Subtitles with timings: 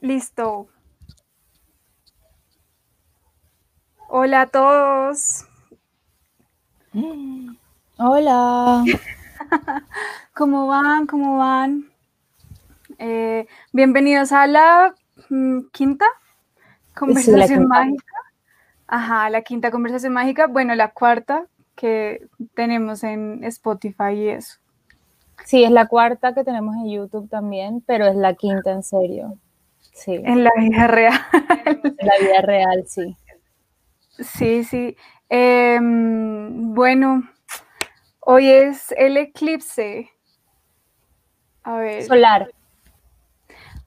[0.00, 0.68] Listo.
[4.08, 5.44] Hola a todos.
[7.98, 8.84] Hola.
[10.34, 11.06] ¿Cómo van?
[11.08, 11.90] ¿Cómo van?
[12.98, 14.94] Eh, bienvenidos a la
[15.30, 16.06] mm, quinta
[16.94, 18.14] conversación mágica.
[18.86, 20.46] Ajá, la quinta conversación mágica.
[20.46, 24.58] Bueno, la cuarta que tenemos en Spotify y eso.
[25.44, 29.36] Sí, es la cuarta que tenemos en YouTube también, pero es la quinta en serio.
[29.92, 30.14] Sí.
[30.24, 31.20] En la vida real.
[31.66, 33.16] En la vida real, sí.
[34.18, 34.96] Sí, sí.
[35.28, 37.22] Em, bueno,
[38.20, 40.10] hoy es el eclipse.
[41.64, 42.02] A ver.
[42.02, 42.50] Solar.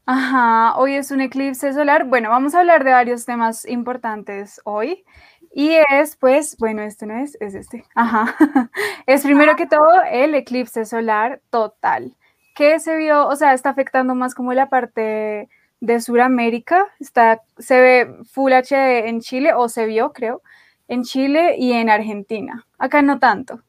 [0.05, 2.05] Ajá, hoy es un eclipse solar.
[2.05, 5.05] Bueno, vamos a hablar de varios temas importantes hoy.
[5.53, 7.85] Y es, pues, bueno, este no es, es este.
[7.95, 8.35] Ajá.
[9.05, 12.15] Es primero que todo el eclipse solar total.
[12.55, 13.27] que se vio?
[13.27, 15.49] O sea, está afectando más como la parte
[15.81, 16.85] de Sudamérica.
[16.99, 20.41] Está, se ve Full HD en Chile, o se vio, creo,
[20.87, 22.65] en Chile y en Argentina.
[22.77, 23.61] Acá no tanto,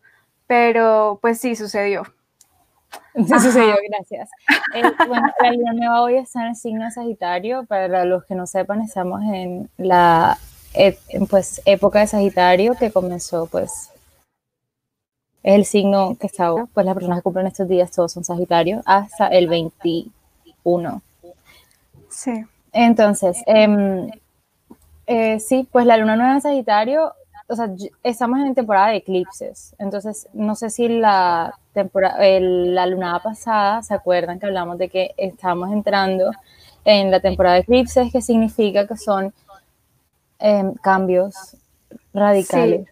[0.46, 2.04] pero pues sí sucedió.
[3.14, 4.30] Sí sucedió, gracias.
[4.74, 7.64] Eh, bueno, la luna nueva hoy está en el signo Sagitario.
[7.64, 10.38] Para los que no sepan, estamos en la
[11.28, 13.90] pues, época de Sagitario que comenzó, pues,
[15.42, 18.80] es el signo que está pues las personas que cumplen estos días todos son Sagitario,
[18.86, 21.02] hasta el 21.
[22.22, 22.44] Sí.
[22.72, 24.10] Entonces, em,
[25.06, 27.12] eh, sí, pues la luna nueva en Sagitario,
[27.48, 27.68] o sea,
[28.02, 33.94] estamos en temporada de eclipses, entonces no sé si la temporada, la luna pasada, ¿se
[33.94, 36.30] acuerdan que hablamos de que estamos entrando
[36.84, 39.32] en la temporada de eclipses, que significa que son
[40.44, 41.56] Em, cambios
[42.12, 42.88] radicales.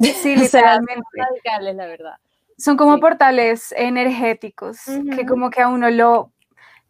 [0.00, 1.04] Sí, literalmente.
[1.16, 2.14] radicales, la verdad.
[2.56, 4.78] Son como portales energéticos
[5.14, 6.32] que como que a uno lo,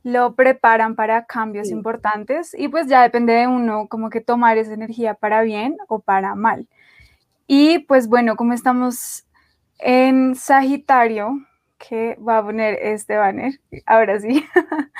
[0.03, 4.73] lo preparan para cambios importantes y pues ya depende de uno como que tomar esa
[4.75, 6.69] energía para bien o para mal.
[7.47, 9.25] Y pues bueno, como estamos
[9.78, 11.39] en Sagitario,
[11.78, 14.45] que va a poner este banner, ahora sí,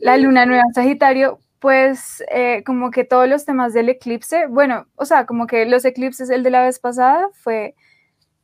[0.00, 4.86] la luna nueva en Sagitario, pues eh, como que todos los temas del eclipse, bueno,
[4.96, 7.74] o sea, como que los eclipses, el de la vez pasada fue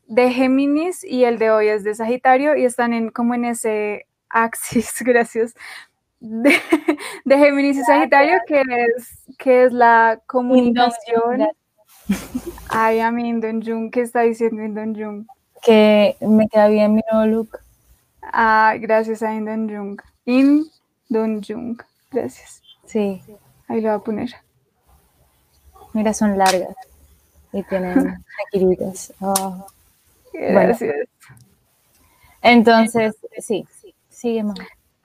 [0.07, 4.07] de Géminis y el de hoy es de Sagitario y están en como en ese
[4.31, 5.55] axis, gracias,
[6.21, 11.47] de, Géminis y Sagitario, que es, que es la comunicación.
[12.69, 15.27] Ay, a mí Indon Jung, ¿qué está diciendo Indon Jung?
[15.63, 17.59] Que me queda bien mi nuevo look.
[18.23, 20.01] Ah, gracias a Indon Jung.
[20.25, 21.81] Indon Jung,
[22.11, 22.63] gracias.
[22.87, 23.23] Sí.
[23.69, 24.31] Ahí lo voy a poner.
[25.93, 26.75] Mira, son largas
[27.53, 29.13] y tienen taquiritas.
[29.21, 29.67] Oh.
[30.33, 30.95] Gracias.
[32.43, 33.67] Entonces, sí,
[34.09, 34.59] sigue más.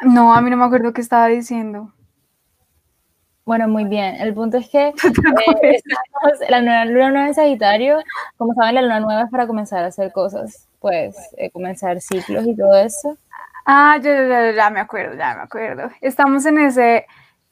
[0.06, 1.94] No, a mí no me acuerdo qué estaba diciendo.
[3.46, 4.16] Bueno, muy bien.
[4.16, 4.88] El punto es que
[5.64, 5.82] eh,
[6.50, 7.98] la luna nueva en Sagitario,
[8.38, 12.46] como saben, la luna nueva es para comenzar a hacer cosas, pues eh, comenzar ciclos
[12.48, 13.18] y todo eso.
[13.66, 15.90] Ah, ya, ya, ya, me acuerdo, ya me acuerdo.
[16.02, 17.06] Estamos en ese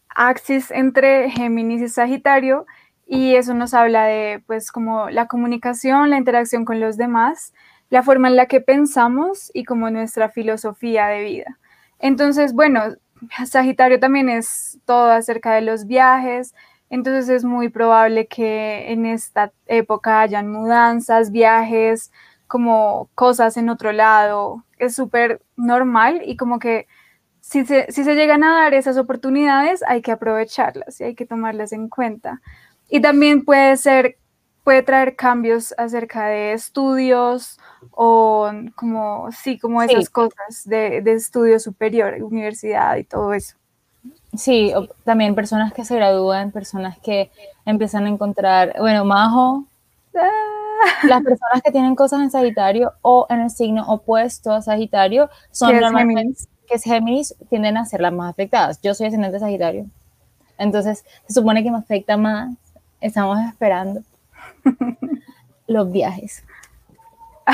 [0.09, 2.65] axis entre Géminis y Sagitario
[3.05, 7.53] y eso nos habla de pues como la comunicación, la interacción con los demás,
[7.89, 11.59] la forma en la que pensamos y como nuestra filosofía de vida.
[12.01, 12.81] Entonces, bueno,
[13.45, 16.53] Sagitario también es todo acerca de los viajes,
[16.89, 22.11] entonces es muy probable que en esta época hayan mudanzas, viajes,
[22.47, 24.65] como cosas en otro lado.
[24.77, 26.87] Es súper normal y como que
[27.39, 31.89] si se, llegan a dar esas oportunidades, hay que aprovecharlas y hay que tomarlas en
[31.89, 32.41] cuenta.
[32.89, 34.17] Y también puede ser,
[34.63, 37.59] puede traer cambios acerca de estudios
[37.91, 43.55] o como, sí, como esas cosas de, de estudio superior, universidad y todo eso.
[44.35, 44.73] Sí,
[45.03, 47.31] también personas que se gradúan, personas que
[47.65, 49.65] empiezan a encontrar, bueno, Majo,
[50.15, 50.29] ah.
[51.03, 55.79] las personas que tienen cosas en Sagitario o en el signo opuesto a Sagitario son
[55.79, 58.79] normalmente que es Géminis tienden a ser las más afectadas.
[58.81, 59.87] Yo soy ascendente Sagitario.
[60.57, 62.55] Entonces, se supone que me afecta más.
[63.01, 64.03] Estamos esperando
[65.67, 66.43] los viajes.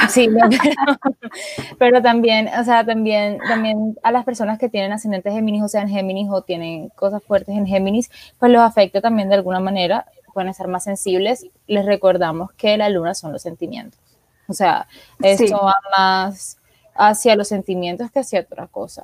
[0.10, 0.30] Sí,
[1.80, 5.82] pero, también, o sea, también, también a las personas que tienen ascendentes Géminis, o sea,
[5.82, 10.06] en Géminis o tienen cosas fuertes en Géminis, pues los afecta también de alguna manera,
[10.34, 11.48] pueden ser más sensibles.
[11.66, 14.00] Les recordamos que la luna son los sentimientos.
[14.48, 14.88] O sea,
[15.20, 16.60] esto va más
[16.94, 19.04] hacia los sentimientos que hacia otra cosa.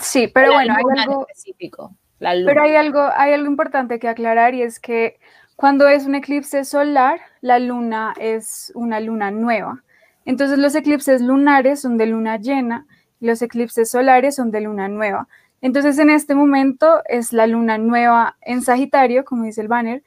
[0.00, 1.92] Sí, pero bueno, hay algo específico.
[2.20, 5.18] Pero hay algo, hay algo importante que aclarar y es que
[5.60, 9.82] cuando es un eclipse solar, la luna es una luna nueva.
[10.24, 12.86] Entonces los eclipses lunares son de luna llena
[13.20, 15.28] y los eclipses solares son de luna nueva.
[15.60, 20.02] Entonces en este momento es la luna nueva en Sagitario, como dice el banner,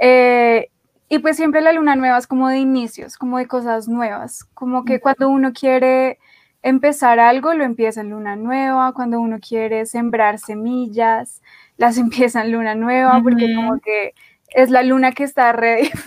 [0.00, 0.70] eh,
[1.10, 4.86] y pues siempre la luna nueva es como de inicios, como de cosas nuevas, como
[4.86, 6.18] que cuando uno quiere
[6.62, 11.42] empezar algo, lo empieza en luna nueva, cuando uno quiere sembrar semillas,
[11.76, 14.14] las empieza en luna nueva, porque como que
[14.54, 15.90] es la luna que está ready.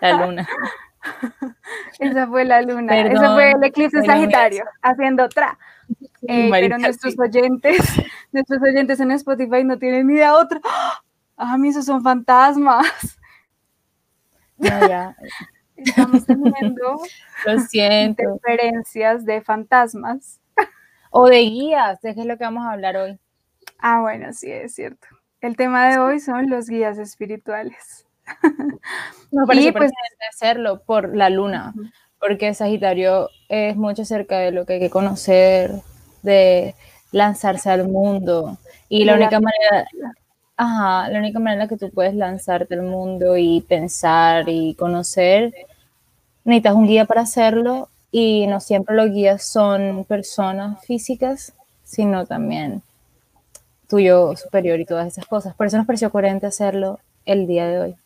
[0.00, 0.48] La luna.
[1.98, 2.98] Esa fue la luna.
[2.98, 5.58] Ese fue el eclipse Sagitario, haciendo otra.
[6.22, 7.78] Eh, pero nuestros oyentes,
[8.32, 10.60] nuestros oyentes en Spotify no tienen ni idea otra.
[11.42, 12.86] Ah, mí esos son fantasmas.
[14.58, 15.16] No, ya.
[15.74, 17.00] Estamos teniendo
[17.46, 18.38] Lo siento.
[19.20, 20.38] De fantasmas.
[21.08, 23.18] O de guías, de qué es lo que vamos a hablar hoy.
[23.82, 25.06] Ah, bueno, sí, es cierto.
[25.40, 28.06] El tema de hoy son los guías espirituales.
[29.32, 29.92] No parece pues,
[30.28, 31.72] hacerlo por la luna,
[32.18, 35.70] porque Sagitario es mucho acerca de lo que hay que conocer,
[36.22, 36.74] de
[37.12, 38.58] lanzarse al mundo.
[38.88, 39.86] Y la única manera,
[40.56, 45.54] ajá, la única manera que tú puedes lanzarte al mundo y pensar y conocer,
[46.42, 51.52] necesitas un guía para hacerlo y no siempre los guías son personas físicas,
[51.84, 52.82] sino también
[53.90, 55.54] tuyo superior y todas esas cosas.
[55.54, 57.96] Por eso nos pareció coherente hacerlo el día de hoy.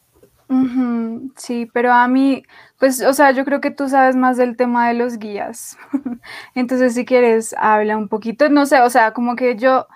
[1.36, 2.44] Sí, pero a mí,
[2.78, 5.76] pues, o sea, yo creo que tú sabes más del tema de los guías.
[6.54, 8.48] Entonces, si quieres, habla un poquito.
[8.48, 9.86] No sé, o sea, como que yo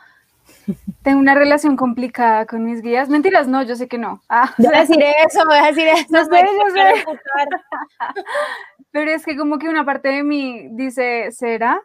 [1.02, 3.08] tengo una relación complicada con mis guías.
[3.08, 4.22] Mentiras, no, yo sé que no.
[4.28, 6.06] Ah, voy a decir eso, voy a decir eso.
[6.10, 6.30] No sé.
[8.90, 11.80] Pero es que como que una parte de mí dice, ¿será?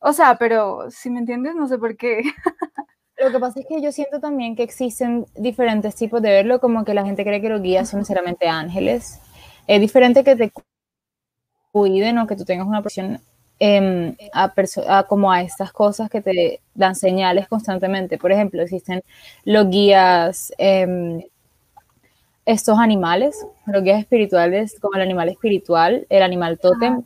[0.00, 2.22] O sea, pero si me entiendes, no sé por qué.
[3.20, 6.84] Lo que pasa es que yo siento también que existen diferentes tipos de verlo, como
[6.84, 9.20] que la gente cree que los guías son necesariamente ángeles.
[9.66, 10.52] Es diferente que te
[11.72, 13.20] cuiden o que tú tengas una presión
[13.58, 18.18] em, a, como a estas cosas que te dan señales constantemente.
[18.18, 19.02] Por ejemplo, existen
[19.44, 21.22] los guías, em,
[22.46, 27.02] estos animales, los guías espirituales, como el animal espiritual, el animal tótem,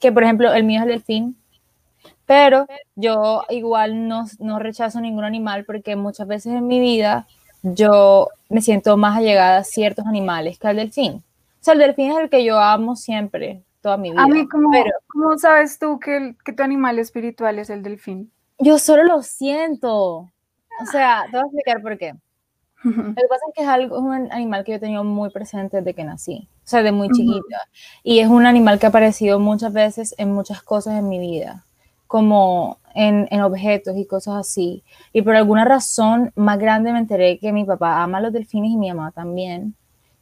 [0.00, 1.36] que por ejemplo el mío es el delfín,
[2.26, 7.26] pero yo igual no, no, rechazo ningún animal porque muchas veces en mi vida
[7.62, 11.14] yo me siento más allegada a ciertos animales que al delfín.
[11.14, 14.22] O sea, el delfín es el que yo amo siempre, toda mi vida.
[14.22, 18.30] A mí, ¿cómo, pero, ¿cómo sabes tú que, que tu animal espiritual es el delfín?
[18.58, 20.30] Yo solo lo siento.
[20.80, 22.14] O sea, te voy a explicar por qué.
[22.84, 25.78] Lo que pasa es que es, algo, un animal que yo he tenido muy presente
[25.78, 27.68] desde que nací, o sea, de muy chiquita.
[28.02, 31.64] Y es un animal que ha aparecido muchas veces en muchas cosas en mi vida
[32.14, 34.84] como en, en, objetos y cosas así.
[35.12, 38.76] Y por alguna razón más grande me enteré que mi papá ama los delfines y
[38.76, 39.74] mi mamá también.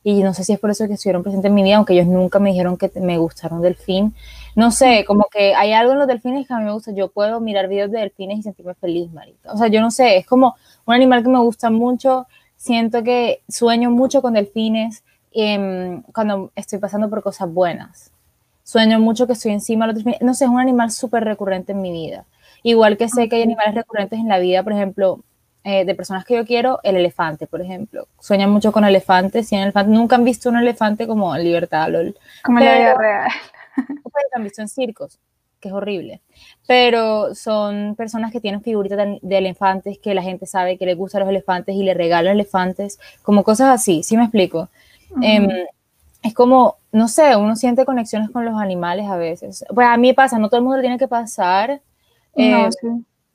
[0.02, 2.06] Y no sé si es por eso que estuvieron presentes en mi vida, aunque ellos
[2.06, 4.14] nunca me dijeron que me gustaron delfín.
[4.56, 6.92] No sé, como que hay algo en los delfines que a mí me gusta.
[6.92, 9.52] Yo puedo mirar videos de delfines y sentirme feliz, marica.
[9.52, 10.56] O sea, yo no sé, es como
[10.86, 12.26] un animal que me gusta mucho.
[12.56, 18.12] Siento que sueño mucho con delfines em, cuando estoy pasando por cosas buenas
[18.64, 20.22] Sueño mucho que estoy encima de los delfines.
[20.22, 22.24] No sé, es un animal súper recurrente en mi vida.
[22.62, 25.20] Igual que sé que hay animales recurrentes en la vida, por ejemplo,
[25.64, 28.08] eh, de personas que yo quiero, el elefante, por ejemplo.
[28.18, 31.88] Sueñan mucho con elefantes y en elefante, nunca han visto un elefante como en libertad,
[31.88, 32.16] lol.
[32.42, 33.30] Como en la vida real.
[34.02, 35.18] Pues han visto en circos,
[35.58, 36.20] que es horrible.
[36.66, 41.20] Pero son personas que tienen figuritas de, elefantes, que la gente sabe que les gustan
[41.20, 44.68] los elefantes y le regalan elefantes, como cosas así, ¿sí me explico?
[46.22, 49.64] Es como, no sé, uno siente conexiones con los animales a veces.
[49.74, 51.80] Pues a mí pasa, no todo el mundo tiene que pasar.
[52.34, 52.68] Eh,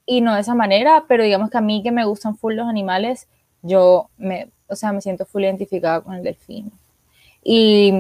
[0.05, 2.67] y no de esa manera, pero digamos que a mí que me gustan full los
[2.67, 3.27] animales,
[3.61, 6.71] yo me, o sea, me siento full identificada con el delfín.
[7.43, 7.93] Y,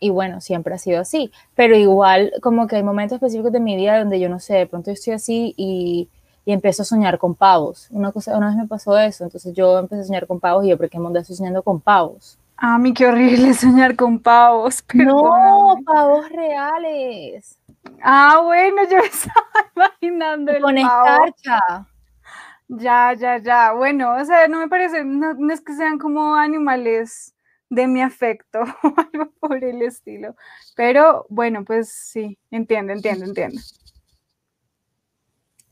[0.00, 1.30] y, bueno, siempre ha sido así.
[1.54, 4.66] Pero igual, como que hay momentos específicos de mi vida donde yo no sé, de
[4.66, 6.08] pronto estoy así y,
[6.44, 7.88] y empiezo a soñar con pavos.
[7.90, 10.68] Una, cosa, una vez me pasó eso, entonces yo empecé a soñar con pavos y
[10.68, 12.38] yo, ¿por qué mundo estoy soñando con pavos?
[12.62, 14.84] A mí qué horrible soñar con pavos.
[14.94, 17.58] No, pavos reales.
[18.02, 21.86] Ah, bueno, yo estaba imaginando el Con escarcha.
[22.68, 23.72] Ya, ya, ya.
[23.72, 27.34] Bueno, o sea, no me parece, no, es que sean como animales
[27.70, 30.36] de mi afecto o algo por el estilo.
[30.76, 33.60] Pero bueno, pues sí, entiendo, entiendo, entiendo.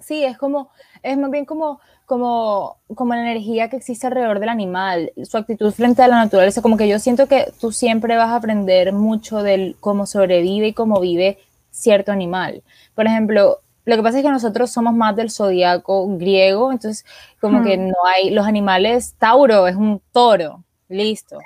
[0.09, 0.71] Sí, es como,
[1.03, 5.71] es más bien como como, como la energía que existe alrededor del animal, su actitud
[5.73, 9.43] frente a la naturaleza, como que yo siento que tú siempre vas a aprender mucho
[9.43, 11.37] de cómo sobrevive y cómo vive
[11.71, 12.62] cierto animal.
[12.95, 17.05] Por ejemplo, lo que pasa es que nosotros somos más del zodiaco griego, entonces
[17.43, 21.38] como que no hay, los animales, Tauro es un toro, listo.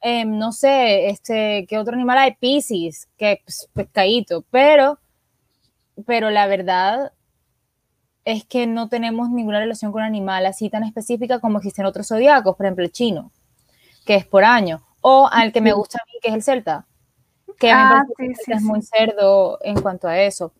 [0.00, 2.34] Em, no sé, este, ¿qué otro animal hay?
[2.34, 4.98] Pisces, que es pescadito, pero
[6.06, 7.12] pero la verdad
[8.24, 12.08] es que no tenemos ninguna relación con un animal así tan específica como existen otros
[12.08, 13.30] zodiacos, por ejemplo el chino,
[14.06, 16.86] que es por año, o al que me gusta a mí, que es el celta,
[17.58, 18.02] que ah,
[18.48, 20.52] es muy cerdo en cuanto a eso.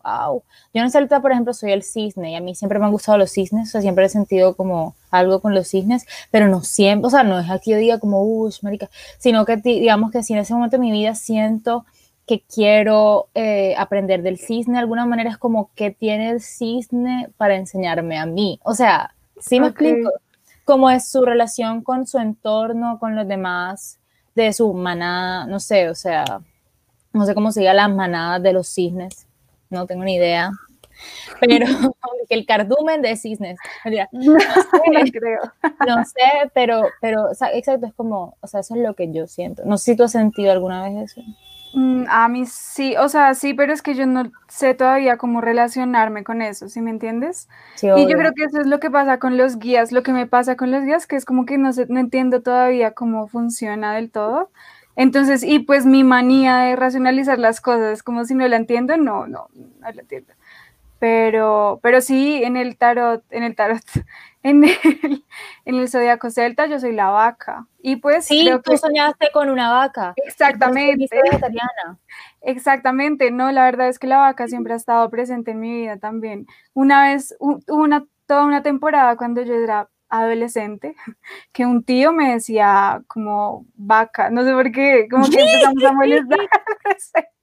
[0.75, 3.19] Yo en celta, por ejemplo, soy el cisne y a mí siempre me han gustado
[3.19, 7.07] los cisnes, o sea, siempre he sentido como algo con los cisnes, pero no siempre,
[7.07, 10.33] o sea, no es aquí yo diga como, uy, marica, sino que digamos que si
[10.33, 11.85] en ese momento de mi vida siento
[12.33, 17.29] que quiero eh, aprender del cisne, de alguna manera es como que tiene el cisne
[17.37, 18.59] para enseñarme a mí.
[18.65, 20.11] O sea, sí me explico
[20.65, 23.99] cómo es su relación con su entorno, con los demás,
[24.35, 26.25] de su manada, no sé, o sea,
[27.13, 29.27] no sé cómo se llama las manadas de los cisnes,
[29.69, 30.53] no tengo ni idea.
[31.39, 31.67] Pero
[32.31, 33.59] el cardumen de cisnes.
[34.13, 35.41] no, sé, creo.
[35.87, 39.65] no sé, pero, pero exacto, es como, o sea, eso es lo que yo siento.
[39.67, 41.23] No sé si tú has sentido alguna vez eso.
[41.75, 45.41] Mm, a mí sí, o sea, sí, pero es que yo no sé todavía cómo
[45.41, 47.49] relacionarme con eso, ¿sí me entiendes?
[47.83, 50.27] y yo creo que eso es lo que pasa con los guías, lo que me
[50.27, 53.95] pasa con los guías, que es como que no, sé, no entiendo todavía cómo funciona
[53.95, 54.51] del todo.
[54.95, 58.97] Entonces, y pues mi manía de racionalizar las cosas, es como si no la entiendo,
[58.99, 60.35] no, no, no la entiendo.
[61.03, 63.83] Pero, pero sí, en el tarot, en el tarot,
[64.45, 65.25] en el,
[65.65, 67.67] en el zodiaco celta yo soy la vaca.
[67.81, 70.15] Y pues sí, tú soñaste con una vaca.
[70.25, 71.09] Exactamente.
[72.41, 75.97] Exactamente, no, la verdad es que la vaca siempre ha estado presente en mi vida
[75.97, 76.47] también.
[76.73, 80.95] Una vez, una, toda una temporada cuando yo era adolescente,
[81.53, 85.93] que un tío me decía como vaca, no sé por qué, como que empezamos a
[85.95, 86.39] molestar.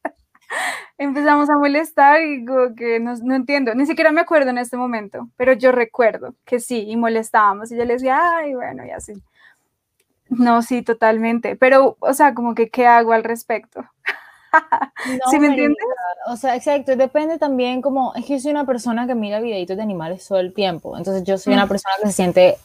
[0.98, 4.78] empezamos a molestar y como que no, no, entiendo, ni siquiera me acuerdo en este
[4.78, 8.92] momento, pero yo recuerdo que sí, y molestábamos y yo le decía, ay, bueno, y
[8.92, 9.14] así.
[10.30, 13.84] No, sí, totalmente, pero, o sea, como que, ¿qué hago al respecto?
[15.30, 15.84] ¿Sí me entiendes?
[16.28, 19.78] O sea, exacto, depende también como, es que yo soy una persona que mira videitos
[19.78, 22.58] de animales todo el tiempo, entonces yo soy una persona que se siente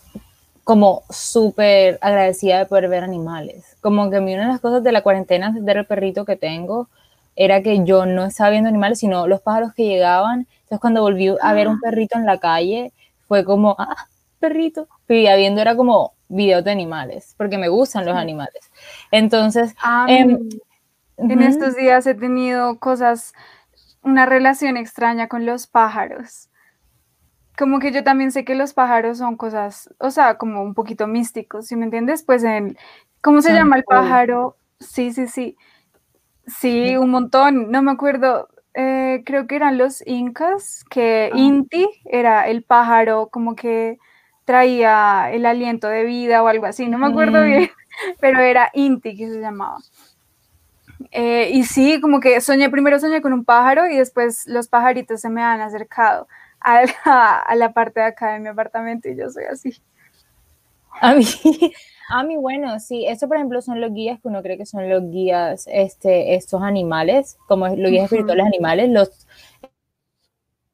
[0.64, 4.82] como súper agradecida de poder ver animales, como que a mí una de las cosas
[4.82, 6.88] de la cuarentena es ver el perrito que tengo,
[7.36, 10.46] era que yo no estaba viendo animales, sino los pájaros que llegaban.
[10.62, 11.80] Entonces, cuando volví a ver un ah.
[11.82, 12.92] perrito en la calle,
[13.26, 14.06] fue como, ah,
[14.38, 14.88] perrito.
[15.08, 18.70] Y viendo era como videos de animales, porque me gustan los animales.
[19.10, 19.74] Entonces,
[20.08, 20.48] em,
[21.16, 23.32] en estos días he tenido cosas,
[24.02, 26.50] una relación extraña con los pájaros.
[27.56, 31.06] Como que yo también sé que los pájaros son cosas, o sea, como un poquito
[31.06, 32.24] místicos, ¿sí me entiendes?
[32.24, 32.76] Pues en,
[33.20, 34.56] ¿cómo se llama el pájaro?
[34.80, 35.56] Sí, sí, sí.
[36.46, 37.70] Sí, un montón.
[37.70, 38.48] No me acuerdo.
[38.74, 41.36] Eh, creo que eran los incas, que ah.
[41.36, 43.98] Inti era el pájaro como que
[44.44, 46.88] traía el aliento de vida o algo así.
[46.88, 47.44] No me acuerdo mm.
[47.44, 47.70] bien,
[48.20, 49.78] pero era Inti que se llamaba.
[51.10, 55.20] Eh, y sí, como que soñé, primero soñé con un pájaro y después los pajaritos
[55.20, 56.28] se me han acercado
[56.60, 59.80] a la, a la parte de acá de mi apartamento y yo soy así.
[61.00, 61.26] A mí,
[62.08, 64.88] a mí, bueno, sí, eso por ejemplo son los guías que uno cree que son
[64.88, 69.26] los guías, este, estos animales, como los guías espirituales animales, los,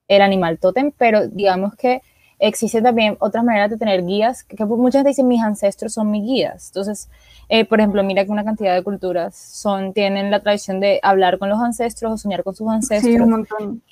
[0.09, 2.03] el animal totem, pero digamos que
[2.41, 6.25] existen también otras maneras de tener guías, que, muchas veces dicen mis ancestros son mis
[6.25, 6.69] guías.
[6.69, 7.09] Entonces,
[7.49, 11.39] eh, por ejemplo, mira que una cantidad de culturas son, tienen la tradición de hablar
[11.39, 13.15] con los ancestros o soñar con sus ancestros.
[13.15, 13.83] Sí, un montón.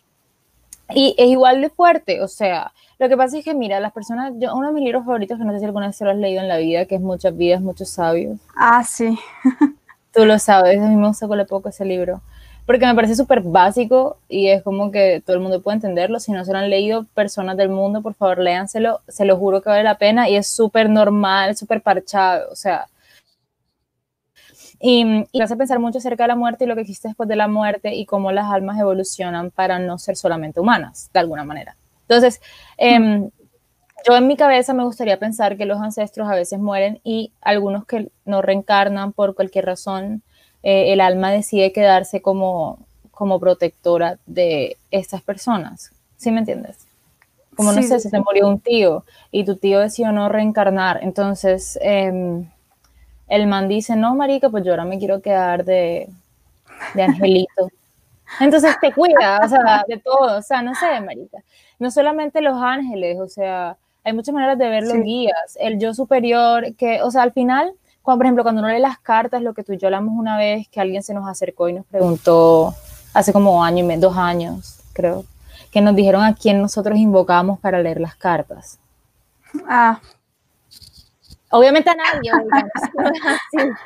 [0.95, 4.33] Y es igual de fuerte, o sea, lo que pasa es que, mira, las personas,
[4.38, 6.16] yo, uno de mis libros favoritos, que no sé si alguna vez se lo has
[6.16, 8.38] leído en la vida, que es Muchas vidas, muchos sabios.
[8.57, 9.18] Ah, sí.
[10.12, 12.21] Tú lo sabes, a mí me gusta con poco ese libro,
[12.66, 16.18] porque me parece súper básico y es como que todo el mundo puede entenderlo.
[16.18, 19.62] Si no se lo han leído, personas del mundo, por favor, léanselo, se lo juro
[19.62, 22.87] que vale la pena y es súper normal, súper parchado, o sea,
[24.80, 27.37] y, y hace pensar mucho acerca de la muerte y lo que existe después de
[27.37, 31.76] la muerte y cómo las almas evolucionan para no ser solamente humanas, de alguna manera.
[32.02, 32.40] Entonces,
[32.76, 33.30] em,
[34.06, 37.85] yo en mi cabeza me gustaría pensar que los ancestros a veces mueren y algunos
[37.85, 40.23] que no reencarnan por cualquier razón,
[40.62, 42.78] eh, el alma decide quedarse como,
[43.11, 45.90] como protectora de estas personas.
[46.16, 46.87] ¿Sí me entiendes?
[47.56, 51.76] Como no sé, si te murió un tío y tu tío decidió no reencarnar, entonces
[51.82, 52.49] em,
[53.28, 56.08] el man dice, no, marica, pues yo ahora me quiero quedar de,
[56.94, 57.68] de angelito.
[58.40, 61.38] Entonces te cuida, o sea, de todo, o sea, no sé, marica
[61.78, 65.94] no solamente los ángeles, o sea, hay muchas maneras de ver los guías, el yo
[65.94, 69.54] superior, que, o sea, al final, cuando, por ejemplo, cuando uno lee las cartas, lo
[69.54, 72.75] que tú y yo hablamos una vez, que alguien se nos acercó y nos preguntó,
[73.14, 75.25] hace como año y medio, dos años, creo,
[75.70, 78.78] que nos dijeron a quién nosotros invocamos para leer las cartas.
[79.68, 80.00] Ah.
[81.50, 82.31] Obviamente a nadie,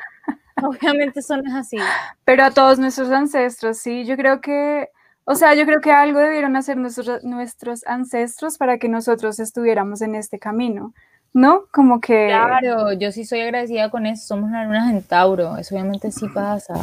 [0.63, 1.77] obviamente eso no es así.
[2.25, 4.89] Pero a todos nuestros ancestros, sí, yo creo que
[5.25, 10.01] O sea, yo creo que algo debieron hacer nuestros, nuestros ancestros para que nosotros estuviéramos
[10.01, 10.93] en este camino,
[11.31, 11.63] ¿no?
[11.71, 12.27] Como que...
[12.27, 16.27] Claro, yo sí soy agradecida con eso, somos una luna en Tauro, eso obviamente sí
[16.27, 16.73] pasa.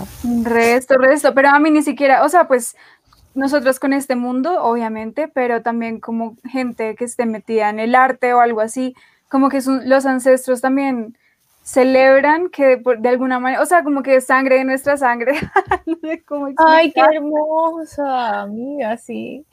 [0.42, 2.76] Resto, resto, pero a mí ni siquiera, o sea, pues
[3.34, 8.34] nosotros con este mundo, obviamente, pero también como gente que esté metida en el arte
[8.34, 8.94] o algo así,
[9.30, 11.16] como que los ancestros también
[11.62, 15.32] celebran que de alguna manera, o sea, como que sangre de nuestra sangre.
[16.58, 19.46] Ay, qué hermosa, amiga, sí.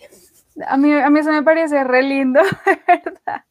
[0.66, 2.42] A mí, a mí eso me parece re lindo,
[2.88, 3.44] ¿verdad?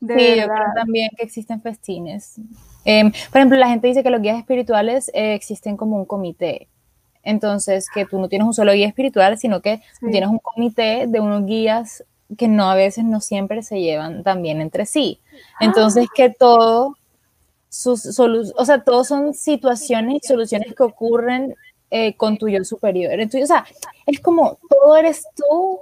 [0.00, 2.40] sí, yo creo también que existen festines.
[2.84, 6.68] Em, por ejemplo, la gente dice que los guías espirituales eh, existen como un comité.
[7.22, 11.20] Entonces, que tú no tienes un solo guía espiritual, sino que tienes un comité de
[11.20, 12.04] unos guías
[12.36, 15.20] que no a veces no siempre se llevan también entre sí.
[15.60, 16.96] Entonces, que todo
[17.68, 21.54] sus o sea, todos son situaciones y soluciones que ocurren
[21.90, 23.12] eh, con tu yo superior.
[23.12, 23.66] Entonces, o sea,
[24.06, 25.80] es como todo eres tú,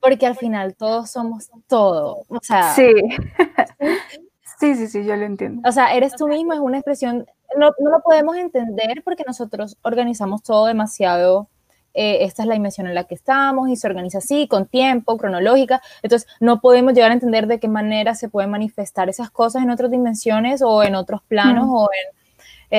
[0.00, 2.24] porque al final todos somos todo.
[2.28, 2.86] O sea, sí.
[4.60, 5.68] sí, sí, sí, yo lo entiendo.
[5.68, 7.26] O sea, eres tú mismo, es una expresión,
[7.58, 11.48] no, no lo podemos entender porque nosotros organizamos todo demasiado
[11.94, 15.16] eh, esta es la dimensión en la que estamos y se organiza así, con tiempo,
[15.16, 15.82] cronológica.
[16.02, 19.70] Entonces, no podemos llegar a entender de qué manera se pueden manifestar esas cosas en
[19.70, 22.16] otras dimensiones o en otros planos o en...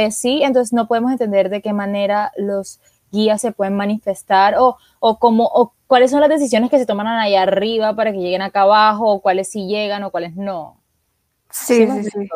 [0.06, 2.80] Eh, sí, entonces no podemos entender de qué manera los
[3.12, 7.06] guías se pueden manifestar o, o, cómo, o cuáles son las decisiones que se toman
[7.06, 10.82] allá arriba para que lleguen acá abajo o cuáles sí llegan o cuáles no.
[11.52, 12.30] Sí, sí, sí.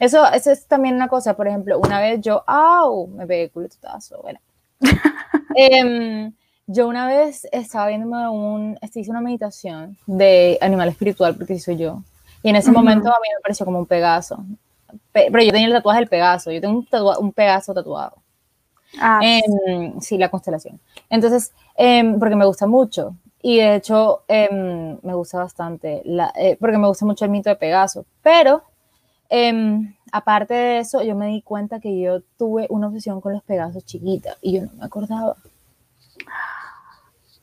[0.00, 3.06] Eso, eso, es también una cosa, por ejemplo, una vez yo, ¡au!
[3.06, 4.40] Me pegué culetazo, bueno.
[5.56, 6.32] Em,
[6.66, 11.76] yo una vez estaba viendo un, este, hice una meditación de animal espiritual, porque soy
[11.76, 12.02] yo,
[12.42, 14.44] y en ese momento a mí me pareció como un Pegaso,
[15.12, 16.86] pero yo tenía el tatuaje del Pegaso, yo tengo un,
[17.24, 18.16] un Pegaso tatuado.
[19.00, 20.80] Ah, em, sí, la constelación.
[21.10, 26.78] Entonces, em, porque me gusta mucho, y de hecho me gusta bastante, la, eh, porque
[26.78, 28.62] me gusta mucho el mito de Pegaso, pero
[30.14, 33.84] aparte de eso, yo me di cuenta que yo tuve una obsesión con los Pegasos
[33.84, 35.34] chiquita y yo no me acordaba.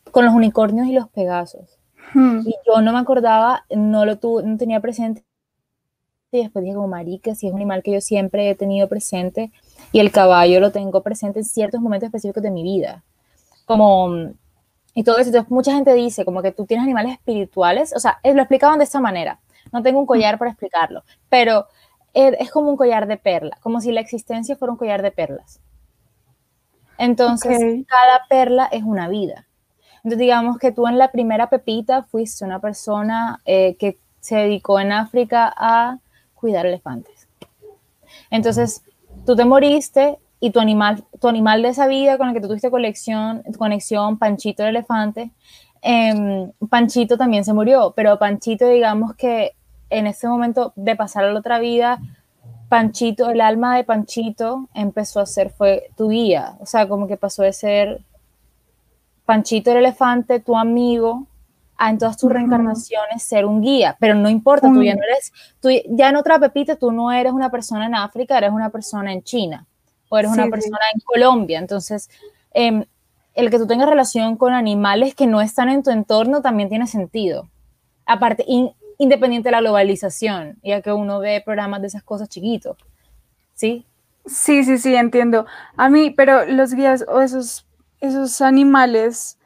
[0.10, 1.78] Con los unicornios y los Pegasos.
[2.14, 2.40] Hmm.
[2.46, 5.26] Y yo no me acordaba, no lo tuve, no tenía presente.
[6.32, 9.52] Y después dije como marica, si es un animal que yo siempre he tenido presente
[9.92, 13.04] y el caballo lo tengo presente en ciertos momentos específicos de mi vida.
[13.66, 14.32] Como
[14.94, 15.30] y todo eso.
[15.30, 18.86] Entonces, mucha gente dice como que tú tienes animales espirituales, o sea, lo explicaban de
[18.86, 19.42] esta manera.
[19.74, 21.68] No tengo un collar para explicarlo, pero
[22.14, 25.60] es como un collar de perla, como si la existencia fuera un collar de perlas.
[26.98, 29.48] Entonces, cada perla es una vida.
[29.98, 34.80] Entonces, digamos que tú en la primera pepita fuiste una persona eh, que se dedicó
[34.80, 35.98] en África a
[36.36, 37.28] cuidar elefantes.
[38.30, 38.84] Entonces,
[39.26, 42.48] tú te moriste y tu animal, tu animal de esa vida con el que tú
[42.48, 45.32] tuviste conexión, conexión Panchito el elefante,
[45.82, 49.56] em, Panchito también se murió, pero Panchito, digamos que
[49.92, 52.00] en ese momento de pasar a la otra vida,
[52.70, 57.18] Panchito, el alma de Panchito empezó a ser, fue tu guía, o sea, como que
[57.18, 58.02] pasó de ser
[59.26, 61.28] Panchito el elefante, tu amigo,
[61.78, 65.34] a en todas tus reencarnaciones ser un guía, pero no importa, tú ya no eres,
[65.60, 69.12] tú ya en otra pepita, tú no eres una persona en África, eres una persona
[69.12, 69.68] en China,
[70.10, 72.10] o eres una persona en Colombia, entonces...
[72.54, 72.86] Em,
[73.34, 76.86] el que tú tengas relación con animales que no están en tu entorno también tiene
[76.86, 77.48] sentido.
[78.06, 78.44] Aparte,
[79.02, 82.78] independiente de la globalización, ya que uno ve programas de esas cosas chiquitos.
[83.56, 83.84] ¿Sí?
[84.28, 85.48] Sí, sí, sí, entiendo.
[85.76, 87.66] A mí, pero los guías o esos,
[88.00, 89.40] esos animales,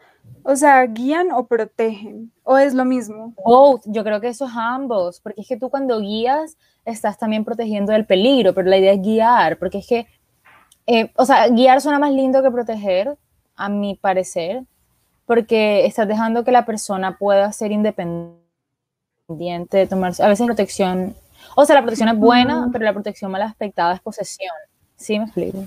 [0.44, 2.34] o sea, ¿guían o protegen?
[2.44, 3.34] ¿O es lo mismo?
[3.38, 7.46] Oh, yo creo que eso es ambos, porque es que tú cuando guías estás también
[7.46, 10.06] protegiendo del peligro, pero la idea es guiar, porque es que,
[10.86, 13.18] eh, o sea, guiar suena más lindo que proteger,
[13.56, 14.64] a mi parecer,
[15.26, 18.45] porque estás dejando que la persona pueda ser independiente
[19.28, 21.16] de tomarse, a veces protección,
[21.56, 24.54] o sea, la protección es buena, pero la protección mal aspectada es posesión.
[24.96, 25.66] ¿Sí me explico?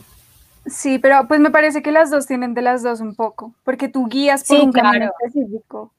[0.67, 3.89] Sí, pero pues me parece que las dos tienen de las dos un poco, porque
[3.89, 5.93] tú guías por un camino específico.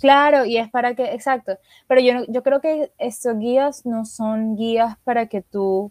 [0.00, 4.54] Claro, y es para que, exacto, pero yo, yo creo que estos guías no son
[4.54, 5.90] guías para que tú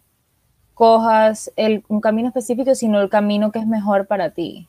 [0.74, 4.68] cojas el, un camino específico, sino el camino que es mejor para ti,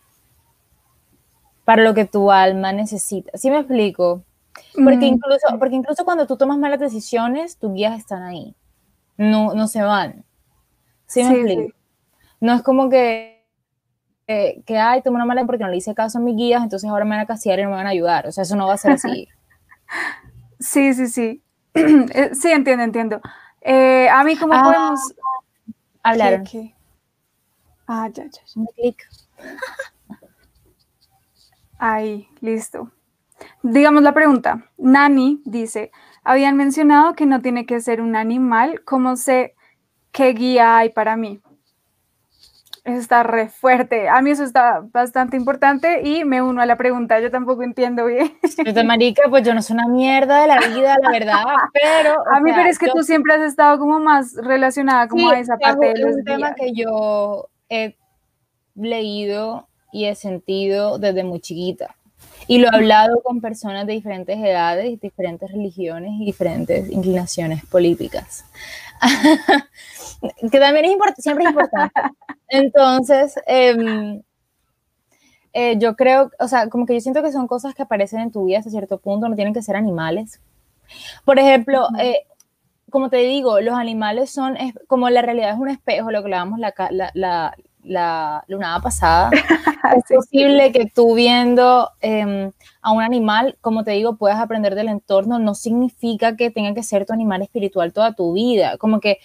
[1.63, 3.37] para lo que tu alma necesita.
[3.37, 4.23] ¿Sí me explico?
[4.73, 8.55] Porque, mm, incluso, porque incluso cuando tú tomas malas decisiones, tus guías están ahí.
[9.17, 10.23] No, no se van.
[11.07, 11.73] ¿Sí me explico?
[12.39, 13.45] No es como que,
[14.27, 16.89] que, que, ay, tomé una mala porque no le hice caso a mis guías, entonces
[16.89, 18.27] ahora me van a casear y no me van a ayudar.
[18.27, 19.27] O sea, eso no va a ser así.
[20.59, 21.43] sí, sí, sí.
[21.73, 23.21] Eh, sí, entiendo, entiendo.
[23.61, 24.99] Eh, a mí, ¿cómo ah, podemos
[26.03, 26.43] hablar?
[27.87, 28.29] Ah, ya, ya.
[28.29, 28.41] ya.
[28.55, 29.07] Un clic.
[31.77, 32.91] Ahí, listo.
[33.61, 34.65] Digamos la pregunta.
[34.77, 35.91] Nani dice,
[36.23, 38.81] habían mencionado que no tiene que ser un animal.
[38.85, 39.55] ¿Cómo sé
[40.11, 41.41] qué guía hay para mí?
[42.85, 44.07] Eso está re fuerte.
[44.07, 47.19] A mí eso está bastante importante y me uno a la pregunta.
[47.19, 48.31] Yo tampoco entiendo bien.
[48.41, 51.43] Entonces, marica, pues yo no soy una mierda de la vida, la verdad,
[51.73, 52.15] pero...
[52.33, 55.57] A mí, pero es que tú siempre has estado como más relacionada como a esa
[55.57, 57.97] parte de los un tema que yo he
[58.75, 61.95] leído y he sentido desde muy chiquita.
[62.49, 68.43] Y lo he hablado con personas de diferentes edades, diferentes religiones y diferentes inclinaciones políticas.
[70.51, 72.01] que también es importante, siempre es importante.
[72.47, 74.23] Entonces, em,
[75.53, 78.31] eh, yo creo, o sea, como que yo siento que son cosas que aparecen en
[78.31, 80.41] tu vida hasta cierto punto, no tienen que ser animales.
[81.25, 82.25] Por ejemplo, eh,
[82.89, 84.57] como te digo, los animales son,
[84.87, 89.29] como la realidad es un espejo, lo que hablábamos la, la, la lunada pasada,
[89.95, 94.89] es posible que tú viendo em, a un animal, como te digo, puedas aprender del
[94.89, 99.19] entorno, no significa que tenga que ser tu animal espiritual toda tu vida, como que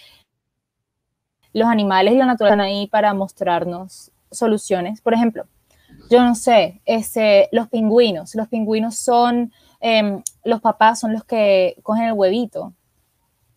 [1.53, 5.01] los animales y la naturaleza están ahí para mostrarnos soluciones.
[5.01, 5.45] Por ejemplo,
[6.09, 11.77] yo no sé, este, los pingüinos, los pingüinos son, em, los papás son los que
[11.83, 12.73] cogen el huevito,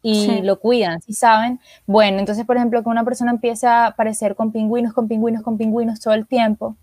[0.02, 1.60] y lo cuidan, si saben.
[1.86, 5.58] Bueno, entonces, por ejemplo, que una persona empiece a aparecer con pingüinos, con pingüinos, con
[5.58, 6.76] pingüinos todo el tiempo,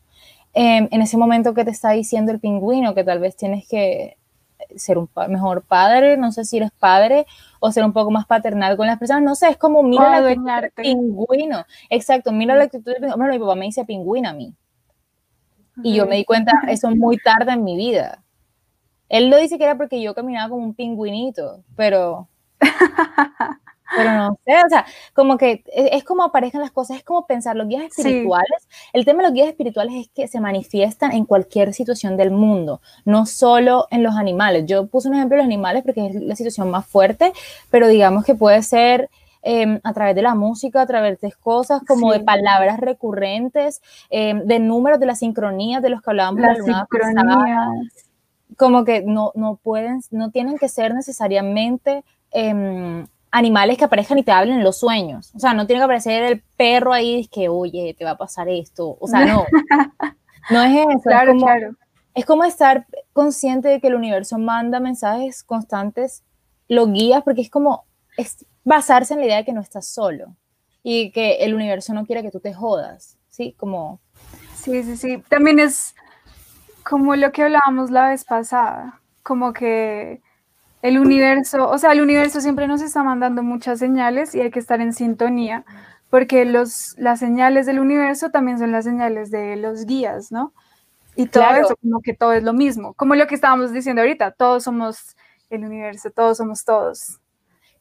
[0.54, 4.18] em, en ese momento que te está diciendo el pingüino que tal vez tienes que
[4.76, 7.26] ser un mejor padre, no sé si eres padre,
[7.60, 10.30] o ser un poco más paternal con las personas, no sé, es como mira la
[10.30, 14.30] actitud del pingüino, exacto, mira la actitud del pingüino, bueno, mi papá me dice pingüino
[14.30, 14.54] a mí,
[15.84, 18.24] y yo me di cuenta eso muy tarde en mi vida.
[19.10, 22.28] Él lo dice que era porque yo caminaba como un pingüinito, pero
[23.96, 27.26] pero no sé, o sea, como que e, es, como aparezcan las cosas, es como
[27.26, 28.68] pensar los guías espirituales.
[28.94, 32.82] El tema de los guías espirituales es que se manifiestan en cualquier situación del mundo,
[33.06, 34.66] no solo en los animales.
[34.66, 37.32] Yo puse un ejemplo de los animales porque es la situación más fuerte,
[37.70, 39.10] pero digamos que puede ser
[39.44, 44.44] em, a través de la música, a través de cosas como de palabras recurrentes, em,
[44.46, 46.88] de números, de las sincronías de los que hablábamos la luna
[48.58, 52.04] como que no, no pueden, no tienen que ser necesariamente
[52.38, 55.32] Em, animales que aparezcan y te hablen en los sueños.
[55.36, 58.50] O sea, no tiene que aparecer el perro ahí que, oye, te va a pasar
[58.50, 58.98] esto.
[59.00, 59.46] O sea, no.
[60.52, 61.00] No es eso.
[61.06, 61.76] Claro, es como, claro.
[62.14, 66.24] Es como estar consciente de que el universo manda mensajes constantes,
[66.68, 70.36] lo guías, porque es como es basarse en la idea de que no estás solo
[70.84, 73.56] y que el universo no quiere que tú te jodas, ¿sí?
[73.58, 74.00] Como...
[74.54, 75.24] Sí, sí, sí.
[75.30, 75.96] También es
[76.84, 80.22] como lo que hablábamos la vez pasada, como que
[80.86, 84.60] el universo, o sea, el universo siempre nos está mandando muchas señales y hay que
[84.60, 85.66] estar en sintonía,
[86.12, 90.54] porque los, las señales del universo también son las señales de los guías, ¿no?
[91.16, 94.32] Y todo eso, como que todo es lo mismo, como lo que estábamos diciendo ahorita,
[94.32, 95.16] todos somos
[95.50, 97.20] el universo, todos somos todos.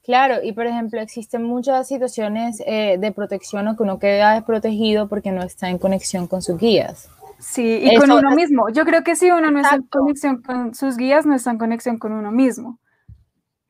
[0.03, 5.09] Claro, y por ejemplo, existen muchas situaciones eh, de protección o que uno queda desprotegido
[5.09, 7.11] porque no está en conexión con sus guías.
[7.39, 8.71] Sí, y con uno mismo.
[8.71, 11.59] Yo creo que si uno no está en conexión con sus guías, no está en
[11.59, 12.79] conexión con uno mismo.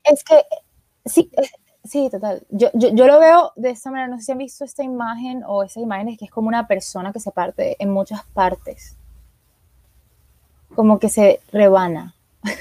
[0.04, 0.42] Es que,
[1.04, 1.30] sí,
[1.84, 2.46] sí, total.
[2.50, 5.62] Yo, yo, lo veo de esta manera, no sé si han visto esta imagen o
[5.62, 8.96] esa imagen es que es como una persona que se parte en muchas partes.
[10.74, 12.14] Como que se rebana.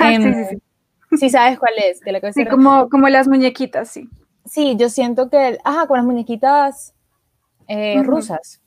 [0.00, 0.62] Em, sí,
[1.10, 1.30] sí, sí.
[1.30, 2.00] sabes cuál es.
[2.00, 4.08] De la que sí, como, como las muñequitas, sí.
[4.46, 6.94] Sí, yo siento que, ajá, con las muñequitas
[7.68, 8.60] eh, rusas.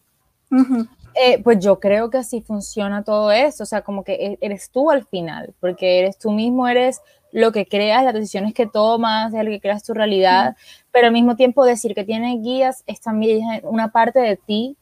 [1.15, 4.69] Eh, pues yo creo que así funciona todo esto, o sea, como que e, eres
[4.69, 7.01] tú al final, porque eres tú mismo, eres
[7.35, 10.55] lo que creas, las decisiones que tomas, el que creas tu realidad,
[10.91, 14.77] pero al mismo tiempo decir que tienes guías es también una parte de ti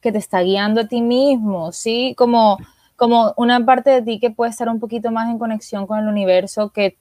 [0.00, 2.16] que te está guiando a ti mismo, ¿sí?
[2.18, 2.58] Como,
[2.96, 6.08] como una parte de ti que puede estar un poquito más en conexión con el
[6.08, 6.98] universo que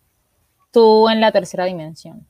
[0.69, 2.27] tú en la tercera dimensión.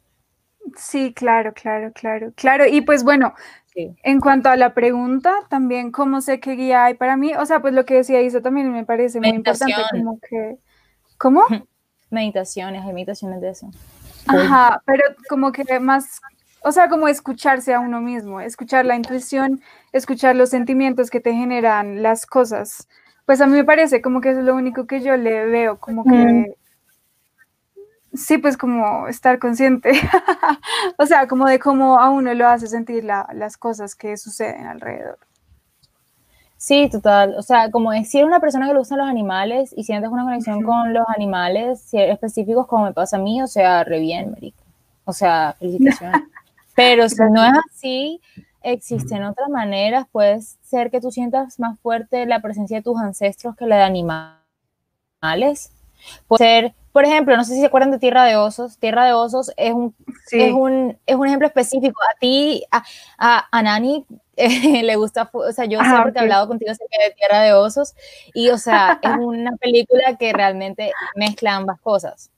[0.78, 2.66] Sí, claro, claro, claro, claro.
[2.66, 3.34] Y pues bueno,
[3.76, 7.62] en cuanto a la pregunta, también cómo sé qué guía hay para mí, o sea,
[7.62, 10.60] pues lo que decía Isa también me parece muy importante, como que,
[11.18, 11.44] ¿cómo?
[12.10, 13.70] meditaciones, hay meditaciones de eso.
[14.28, 16.22] Ajá, pero como que más,
[16.62, 21.34] o sea, como escucharse a uno mismo, escuchar la intuición, escuchar los sentimientos que te
[21.34, 22.88] generan las cosas.
[23.26, 25.80] Pues a mí me parece como que eso es lo único que yo le veo,
[25.80, 26.56] como que...
[28.14, 29.92] Sí, pues como estar consciente,
[30.98, 35.20] o sea, como de cómo a uno lo hace sentir las cosas que suceden alrededor.
[36.58, 37.36] Sí, total.
[37.38, 40.64] O sea, como decir una persona que le gustan los animales y sientes una conexión
[40.64, 44.64] con los animales específicos como me pasa a mí, o sea, re bien, marica.
[45.06, 46.22] O sea, felicitaciones.
[46.76, 48.22] Pero si no es así,
[48.62, 53.56] existen otras maneras, puede ser que tú sientas más fuerte la presencia de tus ancestros
[53.56, 55.72] que la de animales.
[56.28, 58.78] Puede ser, por ejemplo, no sé si se acuerdan de Tierra de Osos.
[58.78, 59.96] Tierra de Osos es un,
[60.32, 62.00] es un, es un ejemplo específico.
[62.04, 62.84] A ti, a,
[63.52, 64.06] a, Nani,
[64.84, 67.96] le gusta, o sea, yo siempre he hablado contigo acerca de Tierra de Osos
[68.34, 72.32] y, o sea, es una película que realmente mezcla ambas cosas.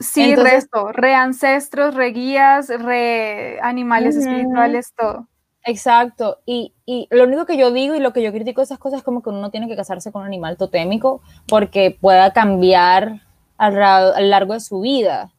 [0.00, 5.28] Sí, resto, re ancestros, re guías, re animales espirituales, todo.
[5.66, 8.78] Exacto, y, y, lo único que yo digo y lo que yo critico de esas
[8.78, 13.22] cosas es como que uno tiene que casarse con un animal totémico porque pueda cambiar
[13.56, 15.32] al, a lo largo de su vida.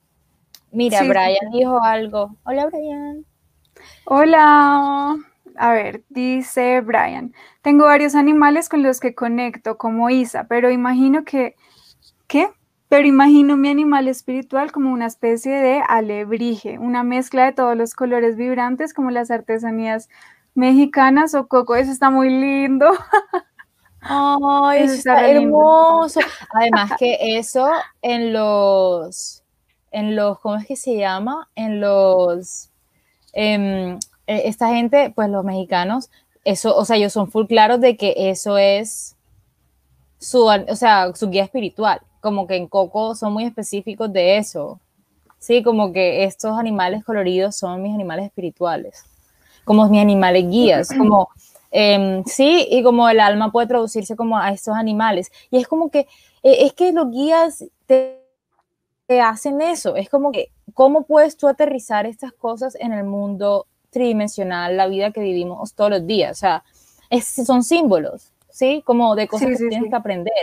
[0.71, 2.35] Mira, Brian dijo algo.
[2.43, 3.25] Hola, Brian.
[4.05, 5.15] Hola.
[5.57, 11.23] A ver, dice Brian, tengo varios animales con los que conecto, como Isa, pero imagino
[11.23, 11.55] que,
[12.27, 12.49] ¿qué?
[12.87, 17.93] Pero imagino mi animal espiritual como una especie de alebrije, una mezcla de todos los
[17.93, 20.07] colores vibrantes como las artesanías
[20.53, 21.75] mexicanas o coco.
[21.75, 22.87] Eso está muy lindo.
[24.01, 26.19] Ay, eso está, hermoso.
[26.53, 27.67] Además que eso
[28.03, 29.43] en los,
[29.91, 31.49] en los, ¿cómo es que se llama?
[31.55, 32.71] En los,
[33.33, 36.09] em, e, esta gente, pues los mexicanos,
[36.43, 39.15] eso, o sea, ellos son full claros de que eso es
[40.19, 44.79] su, o sea, su guía espiritual como que en Coco son muy específicos de eso.
[45.38, 49.05] Sí, como que estos animales coloridos son mis animales espirituales,
[49.63, 51.29] como mis animales guías, como,
[51.69, 55.31] em, sí, y como el alma puede traducirse como a estos animales.
[55.51, 56.07] Y es como que,
[56.41, 58.23] e, es que los guías te,
[59.21, 64.75] hacen eso, es como que, ¿cómo puedes tú aterrizar estas cosas en el mundo tridimensional,
[64.75, 66.31] la vida que vivimos todos los días?
[66.31, 66.63] O sea,
[67.45, 68.84] son símbolos, ¿sí?
[68.86, 70.34] Como de cosas que tienes que aprender.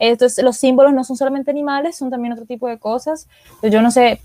[0.00, 3.28] Entonces, los símbolos no son solamente animales, son también otro tipo de cosas.
[3.62, 4.20] yo no sé,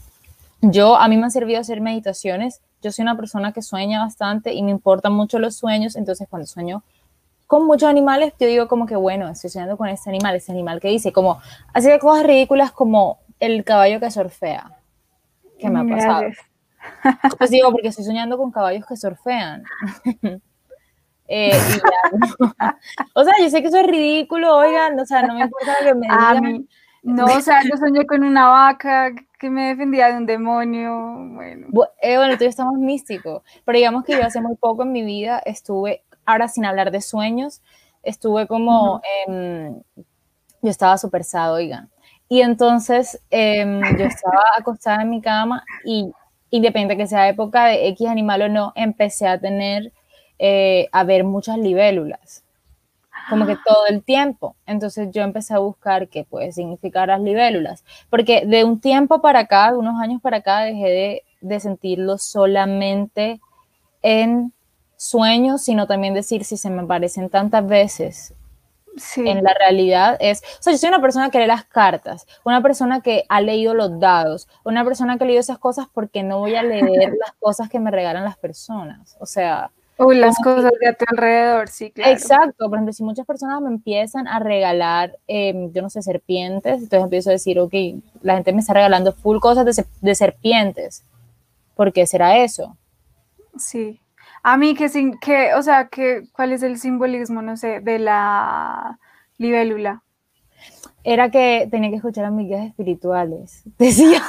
[0.62, 2.62] yo, a mí me han servido hacer meditaciones.
[2.82, 5.96] Yo soy una persona que sueña bastante y me importan mucho los sueños.
[5.96, 6.84] Entonces, cuando sueño
[7.46, 10.80] con muchos animales, yo digo como que, bueno, estoy soñando con este animal, este animal
[10.80, 11.40] que dice, como,
[11.74, 14.72] así que cosas ridículas como el caballo que surfea,
[15.60, 16.24] que me ha pasado.
[17.38, 19.64] Pues digo, porque estoy soñando con caballos que surfean.
[21.34, 21.58] Eh,
[23.16, 25.88] o sea, yo sé que eso es ridículo, oigan, o sea, no me importa lo
[25.88, 26.68] que me digan.
[27.04, 30.92] no, o sea, yo soñé con una vaca que me defendía de un demonio.
[31.30, 31.68] Bueno,
[32.02, 35.06] eh, bueno tú ya estamos místico, pero digamos que yo hace muy poco en mi
[35.06, 37.62] vida estuve, ahora sin hablar de sueños,
[38.04, 41.90] estuve como, yo estaba súper sad, oigan.
[42.28, 46.12] Y entonces em, yo estaba acostada en mi cama y
[46.52, 49.92] independiente que sea época de X animal o no, empecé a tener
[50.38, 52.44] eh, a ver muchas libélulas,
[53.30, 54.56] como que todo el tiempo.
[54.66, 59.40] Entonces yo empecé a buscar qué puede significar las libélulas, porque de un tiempo para
[59.40, 63.40] acá, de unos años para acá, dejé de, sentirlo solamente
[64.04, 64.54] en
[64.98, 68.36] sueños, sino también decir si se me aparecen tantas veces
[69.18, 72.62] en la realidad es, o sea, yo soy una persona que lee las cartas, una
[72.62, 76.40] persona que ha leído los dados, una persona que ha leído esas cosas porque no
[76.40, 79.16] voy a leer las cosas que me regalan las personas.
[79.20, 82.12] O sea, Uy, las cosas de a tu alrededor, sí, claro.
[82.12, 86.82] Exacto, por ejemplo, si muchas personas me empiezan a regalar, em, yo no sé, serpientes,
[86.82, 87.74] entonces empiezo a decir, ok,
[88.24, 91.04] la gente me está regalando full cosas de, de serpientes.
[91.76, 92.76] ¿Por qué será eso?
[93.58, 94.00] Sí.
[94.44, 98.00] A mí, que, sin, que, o sea, que, ¿cuál es el simbolismo, no sé, de
[98.00, 99.00] la
[99.38, 100.04] libélula?
[101.04, 103.64] Era que tenía que escuchar a mis guías espirituales.
[103.78, 104.22] Decía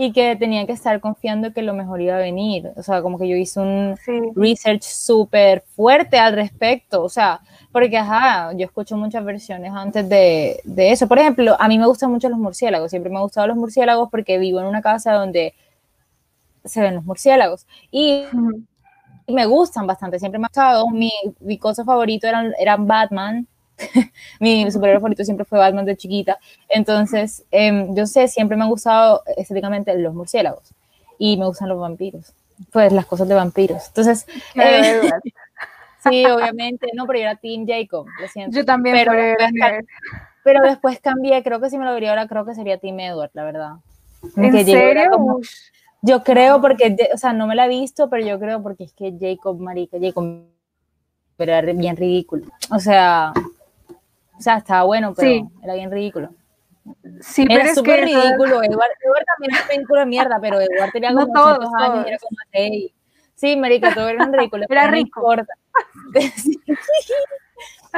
[0.00, 2.70] y que tenía que estar confiando que lo mejor iba a venir.
[2.76, 3.96] O sea, como que yo hice un
[4.36, 7.02] research súper fuerte al respecto.
[7.02, 7.40] O sea,
[7.72, 11.08] porque, ajá, yo escucho muchas versiones antes de, de, eso.
[11.08, 12.90] Por ejemplo, a mí me gustan mucho los murciélagos.
[12.90, 15.54] Siempre me han gustado los murciélagos porque vivo en una casa donde
[16.64, 17.66] se ven los murciélagos.
[17.90, 18.22] Y,
[19.28, 20.18] me gustan bastante.
[20.18, 20.88] Siempre me ha gustado.
[20.88, 23.46] Mi, mi cosa favorito eran, eran Batman
[24.40, 26.38] mi superhéroe favorito siempre fue Batman de chiquita.
[26.68, 30.72] Entonces, em, yo sé, siempre me han gustado estéticamente los murciélagos
[31.18, 32.32] y me gustan los vampiros.
[32.72, 33.86] Pues las cosas de vampiros.
[33.88, 35.00] Entonces, eh,
[36.10, 38.56] sí, obviamente, no, pero yo era Team Jacob, lo siento.
[38.56, 39.84] Yo también, pero, después,
[40.42, 43.30] pero después cambié, creo que si me lo diría ahora, creo que sería Team Edward,
[43.34, 43.72] la verdad.
[44.36, 45.40] ¿En serio?
[46.02, 48.92] Yo creo porque, o sea, no me la he visto, pero yo creo porque es
[48.92, 50.44] que Jacob, marica, Jacob
[51.38, 52.46] era bien ridículo.
[52.70, 53.32] O sea,
[54.36, 56.30] o sea, estaba bueno, pero era bien ridículo.
[57.20, 58.62] Sí, era pero súper ridículo.
[58.62, 58.92] Edward,
[59.36, 62.92] también era ridículo de mierda, pero Edward tenía como no todos, años era como seis.
[63.34, 64.64] Sí, marica, todo era ridículo.
[64.68, 65.34] Era rico.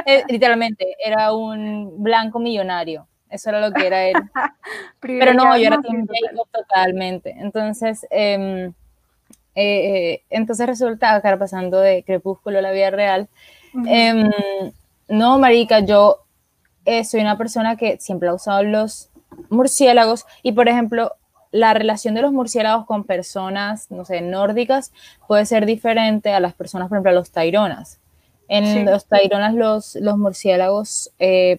[0.05, 3.07] Eh, literalmente, era un blanco millonario.
[3.31, 4.15] Eso era lo que era él.
[4.99, 7.31] pero no, yo era Tim Jacob totalmente.
[7.37, 8.71] Entonces, eh,
[9.55, 13.27] Eh, entonces resulta, acá pasando de crepúsculo a la vida real,
[13.85, 14.29] em,
[15.09, 16.23] no, marica, yo
[16.85, 19.09] eh, soy una persona que siempre ha usado los
[19.49, 21.15] murciélagos y, por ejemplo,
[21.51, 24.93] la relación de los murciélagos con personas, no sé, nórdicas
[25.27, 27.99] puede ser diferente a las personas, por ejemplo, a los taironas.
[28.47, 31.57] En los taironas los, los murciélagos eh,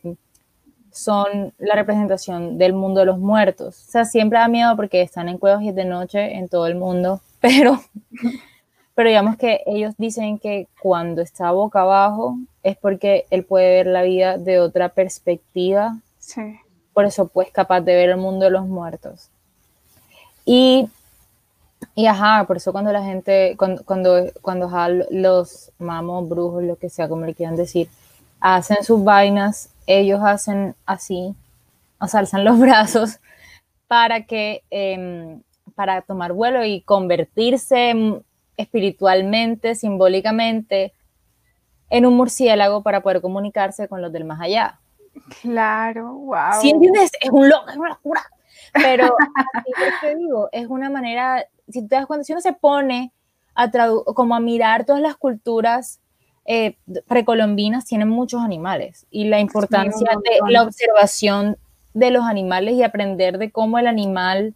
[0.93, 3.85] son la representación del mundo de los muertos.
[3.89, 6.67] O sea, siempre da miedo porque están en cuevas y es de noche en todo
[6.67, 7.83] el mundo, pero,
[8.95, 13.87] pero digamos que ellos dicen que cuando está boca abajo es porque él puede ver
[13.87, 15.99] la vida de otra perspectiva.
[16.19, 16.43] Sí.
[16.93, 19.31] Por eso, pues, capaz de ver el mundo de los muertos.
[20.45, 20.89] Y,
[21.95, 24.71] y ajá, por eso cuando la gente, cuando, cuando, cuando
[25.11, 27.89] los mamos, brujos, lo que sea, como le quieran decir,
[28.41, 31.35] hacen sus vainas, ellos hacen así,
[31.99, 33.21] o sea, alzan los brazos
[33.89, 35.43] para que, em,
[35.75, 38.23] para tomar vuelo y convertirse
[38.57, 40.93] espiritualmente, simbólicamente,
[41.91, 44.81] en un murciélago para poder comunicarse con los del más allá.
[45.43, 46.61] Claro, wow.
[46.61, 47.11] ¿Sí entiendes?
[47.21, 48.23] Es un loco, es una locura.
[48.73, 49.15] Pero,
[50.01, 53.13] te digo, es una manera, si te das cuenta, si uno se pone
[53.55, 53.71] a
[54.15, 56.01] como a mirar todas las culturas
[56.45, 56.77] eh,
[57.07, 61.57] precolombinas, tienen muchos animales y la importancia de la observación
[61.95, 64.55] de los animales y aprender de cómo el animal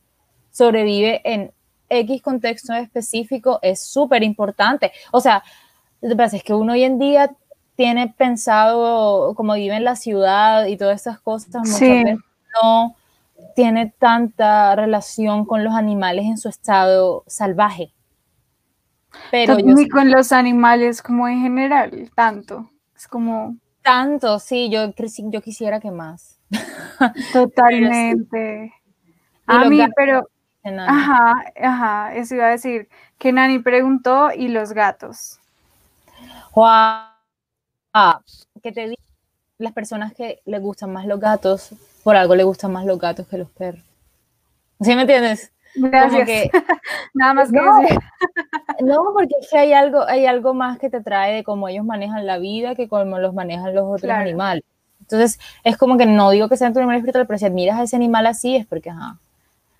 [0.51, 1.53] sobrevive en
[1.88, 4.92] X contexto específico es súper importante.
[5.12, 5.44] O sea,
[6.01, 7.35] lo que pasa es que uno hoy en día
[7.77, 12.18] tiene pensado, como vive en la ciudad y todas esas cosas, muchas veces
[12.62, 12.96] no
[13.55, 17.92] tiene tanta relación con los animales en su estado salvaje.
[19.31, 22.71] Pero Ni con los animales como en general, tanto.
[22.95, 23.57] Es como...
[23.83, 26.39] Tanto, sí, yo, yo quisiera que más.
[27.33, 28.73] Totalmente.
[29.47, 30.29] a mí, pero...
[30.65, 32.89] Ajá, ajá, eso iba a decir.
[33.19, 35.39] Que Nani preguntó, ¿y los gatos?
[36.51, 37.07] Juan,
[37.93, 38.21] ah,
[38.63, 39.03] que te digo,
[39.59, 41.71] las personas que les gustan más los gatos
[42.03, 43.83] por algo le gustan más los gatos que los perros.
[44.81, 45.53] ¿Sí me entiendes?
[45.77, 46.51] Gracias.
[47.15, 47.81] Nada más que no,
[48.81, 51.85] no, porque es que hay algo, hay algo más que te trae de cómo ellos
[51.85, 54.65] manejan la vida que cómo los manejan los otros animales.
[55.01, 57.85] Entonces, es como que no digo que sean tu animal espiritual, pero si admiras a
[57.85, 59.19] ese animal así es porque, ajá.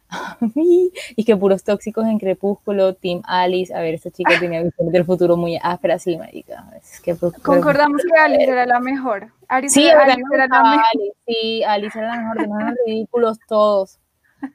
[0.54, 5.04] y que puros tóxicos en Crepúsculo, Team Alice, a ver, esta chica tenía visiones del
[5.04, 6.64] futuro muy áspera, sí, marica.
[6.76, 9.32] Es que, Concordamos que Alice era la mejor.
[9.68, 11.14] sí, Alice era la mejor.
[11.26, 13.98] sí, Alice era la mejor, los ridículos todos.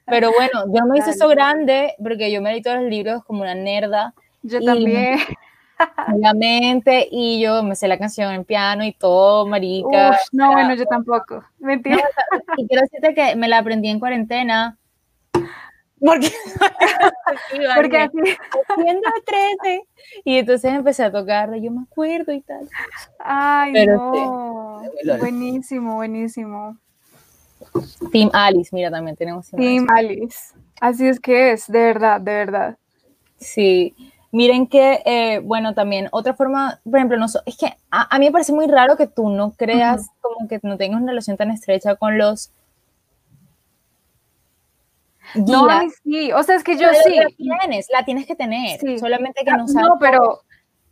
[0.06, 3.42] Pero bueno, yo me hice eso grande porque yo me leí todos los libros como
[3.42, 4.14] una nerda.
[4.44, 5.20] Yo también.
[6.08, 10.16] Obviamente, y yo me sé la canción en piano y todo, marica.
[10.32, 11.44] no, bueno, yo tampoco.
[11.58, 12.04] Mentira.
[12.58, 14.78] y quiero decirte que me la aprendí en cuarentena
[16.04, 16.32] porque,
[17.76, 18.18] porque así,
[18.68, 19.08] haciendo
[19.62, 19.84] 13.
[20.26, 22.68] Y entonces empecé a tocarla, yo me acuerdo y tal.
[23.20, 24.82] Ay, no.
[25.20, 26.78] buenísimo, buenísimo.
[28.12, 30.54] Team Alice, mira, también tenemos Team, Alice.
[30.80, 32.78] Así es que es, de verdad, de verdad.
[33.38, 33.96] Sí.
[34.32, 38.32] Miren que, eh, bueno, también otra forma, por ejemplo, no, es que a, mí me
[38.32, 41.96] parece muy raro que tú no creas, como que no tengas una relación tan estrecha
[41.96, 42.52] con los
[45.36, 45.68] no,
[46.04, 47.16] sí, o sea, es que yo sí.
[47.16, 49.88] La tienes, la tienes que tener, solamente que no sabes.
[49.88, 50.42] No, pero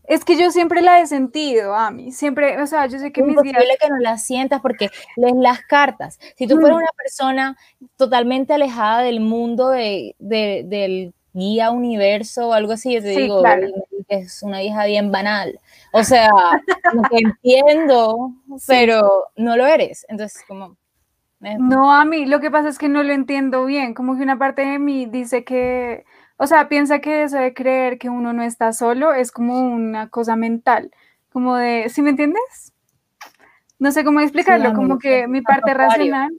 [0.09, 3.21] es que yo siempre la he sentido, a mí, siempre, o sea, yo sé que
[3.21, 3.63] mis guías...
[3.79, 6.19] que no la sientas porque lees las cartas.
[6.35, 6.81] Si tú fueras mm.
[6.81, 7.57] una persona
[7.95, 13.43] totalmente alejada del mundo de, del guía universo o algo así, yo te digo,
[14.07, 15.59] que es una hija bien banal.
[15.93, 16.31] O sea,
[17.11, 18.33] entiendo,
[18.67, 20.07] pero no lo eres.
[20.09, 20.75] Entonces, como
[21.39, 24.37] no, a mí lo que pasa es que no lo entiendo bien, como que una
[24.37, 26.03] parte de mí dice que,
[26.39, 30.09] o sea, piensa que eso de creer que uno no está solo es como una
[30.09, 30.91] cosa mental,
[31.31, 32.73] como de, ¿sí me entiendes?
[33.77, 36.31] No sé cómo explicarlo, como que mi parte racional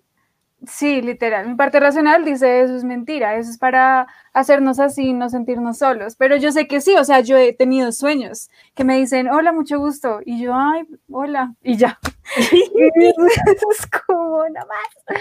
[0.67, 1.49] Sí, literal.
[1.49, 6.17] Mi parte racional dice eso es mentira, eso es para hacernos así, no sentirnos solos.
[6.17, 9.53] Pero yo sé que sí, o sea, yo he tenido sueños que me dicen, hola,
[9.53, 10.21] mucho gusto.
[10.25, 11.99] Y yo, ay, hola, y ya.
[12.37, 15.19] es como nada más.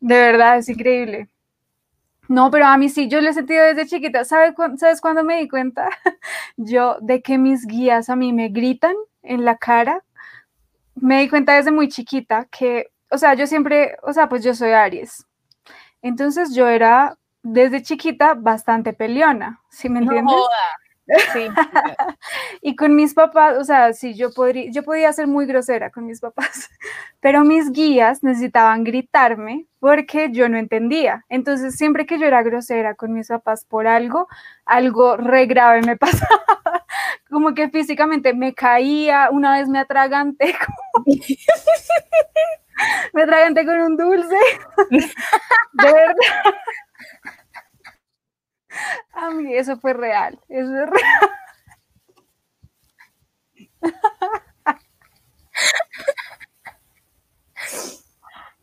[0.00, 1.30] De verdad, es increíble.
[2.28, 4.24] No, pero a mí sí, yo lo he sentido desde chiquita.
[4.24, 5.88] ¿Sabes, ¿Sabes cuándo me di cuenta?
[6.56, 10.04] yo de que mis guías a mí me gritan en la cara.
[10.94, 14.54] Me di cuenta desde muy chiquita que o sea, yo siempre, o sea, pues yo
[14.54, 15.24] soy Aries.
[16.02, 20.34] Entonces yo era desde chiquita bastante peleona, ¿sí me entiendes?
[21.06, 21.48] Sí.
[22.62, 26.06] y con mis papás, o sea, sí, yo, podría, yo podía ser muy grosera con
[26.06, 26.70] mis papás,
[27.20, 31.24] pero mis guías necesitaban gritarme porque yo no entendía.
[31.28, 34.28] Entonces, siempre que yo era grosera con mis papás por algo,
[34.64, 36.40] algo re grave me pasaba.
[37.28, 40.54] Como que físicamente me caía, una vez me atraganté.
[43.12, 44.36] me atraganté con un dulce.
[44.90, 46.14] De verdad.
[49.12, 51.30] A mí eso fue real, eso es real.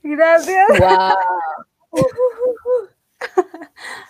[0.04, 0.68] Gracias.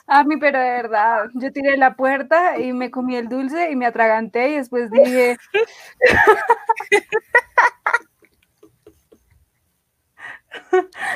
[0.07, 3.75] A mí, pero de verdad, yo tiré la puerta y me comí el dulce y
[3.75, 5.37] me atraganté y después dije,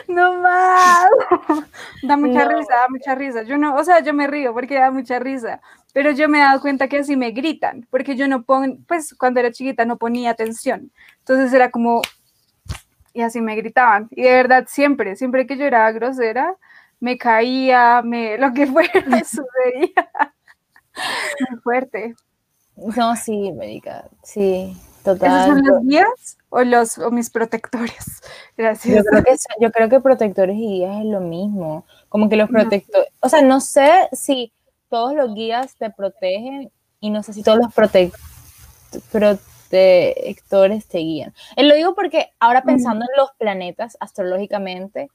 [0.08, 1.10] no más.
[2.04, 3.44] Da mucha risa, da mucha risa.
[3.44, 5.62] Yo no, o sea, yo me río porque da mucha risa,
[5.94, 9.16] pero yo me he dado cuenta que así me gritan, porque yo no pongo, pues
[9.16, 10.92] cuando era chiquita no ponía atención.
[11.20, 12.02] Entonces era como,
[13.14, 14.08] y así me gritaban.
[14.12, 16.56] Y de verdad, siempre, siempre que yo era grosera,
[17.00, 20.12] me caía, me, lo que fuera, sucedía.
[21.50, 22.16] Muy fuerte.
[22.76, 24.76] No, sí, médica, sí,
[25.06, 25.30] total.
[25.30, 28.22] ¿Esos son los guías o, los, o mis protectores?
[28.58, 28.98] Gracias.
[28.98, 31.86] Yo creo, que, yo creo que protectores y guías es lo mismo.
[32.10, 34.52] Como que los protectores, o sea, no sé si
[34.90, 39.40] todos los guías te protegen y no sé si todos los protectores
[40.88, 41.34] te guían.
[41.56, 45.10] Y lo digo porque ahora pensando en los planetas astrológicamente,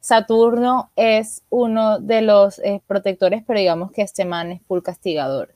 [0.00, 5.54] Saturno es uno de los eh, protectores, pero digamos que este man es full castigador.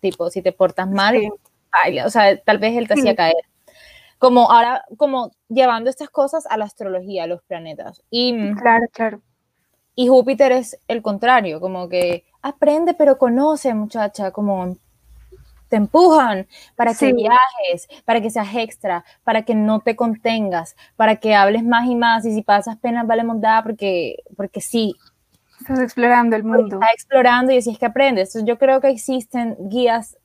[0.00, 1.18] Tipo, si te portas mal,
[2.04, 3.44] o sea, tal vez él te hacía caer.
[4.18, 8.02] Como ahora, como llevando estas cosas a la astrología, a los planetas.
[8.10, 9.20] Y, mm, claro, claro.
[9.96, 14.76] Y Júpiter es el contrario, como que aprende pero conoce, muchacha, como
[15.68, 16.46] te empujan
[16.76, 21.64] para que viajes, para que seas extra, para que no te contengas, para que hables
[21.64, 24.94] más y más y si pasas penas vale mondada porque, porque sí.
[25.60, 26.76] Estás explorando el mundo.
[26.76, 28.36] Estás explorando y así es que aprendes.
[28.44, 30.16] yo creo que existen guías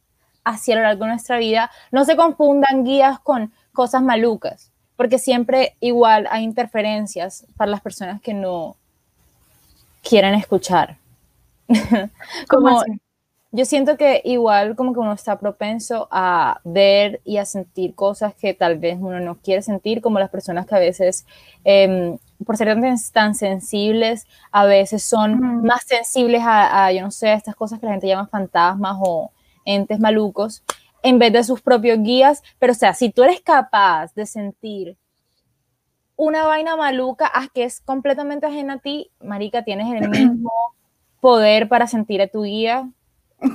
[0.44, 1.72] hacia lo largo de nuestra vida.
[1.92, 8.22] No se confundan guías con cosas malucas, porque siempre igual hay interferencias para las personas
[8.22, 8.76] que no
[10.02, 10.98] quieren escuchar.
[12.50, 12.84] como,
[13.52, 18.36] yo siento que igual como que uno está propenso a ver y a sentir cosas
[18.36, 21.26] que tal vez uno no quiere sentir, como las personas que a veces,
[21.64, 22.76] em, por ser
[23.12, 27.88] tan, sensibles, a veces son más sensibles a, yo no sé, a estas cosas que
[27.88, 29.32] la gente llama fantasmas o
[29.70, 30.64] entes malucos,
[31.04, 32.44] en vez de sus propios guías.
[32.60, 34.98] Pero o sea, si tú eres capaz de sentir
[36.16, 40.52] una vaina maluca a que es completamente ajena a ti, marica, tienes el mismo
[41.22, 42.90] poder para sentir a tu guía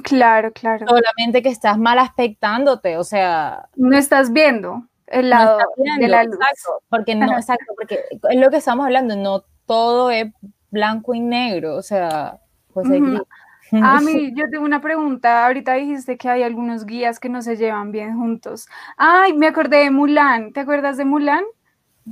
[0.03, 0.87] Claro, claro.
[0.89, 3.69] Solamente que estás mal aspectándote, o sea.
[3.77, 5.59] No estás viendo el lado
[5.99, 6.35] de la luz.
[6.35, 8.01] Exacto, porque no, exacto, porque
[8.31, 10.33] es lo que estamos hablando, no todo es
[10.71, 12.39] blanco y negro, o sea,
[12.73, 13.01] pues hay
[13.73, 15.47] A mí, yo tengo una pregunta.
[15.47, 18.69] Ahorita dijiste que hay algunos guías que no se llevan bien juntos.
[18.97, 20.53] Ay, me acordé de Mulan.
[20.53, 21.45] ¿Te acuerdas de Mulan?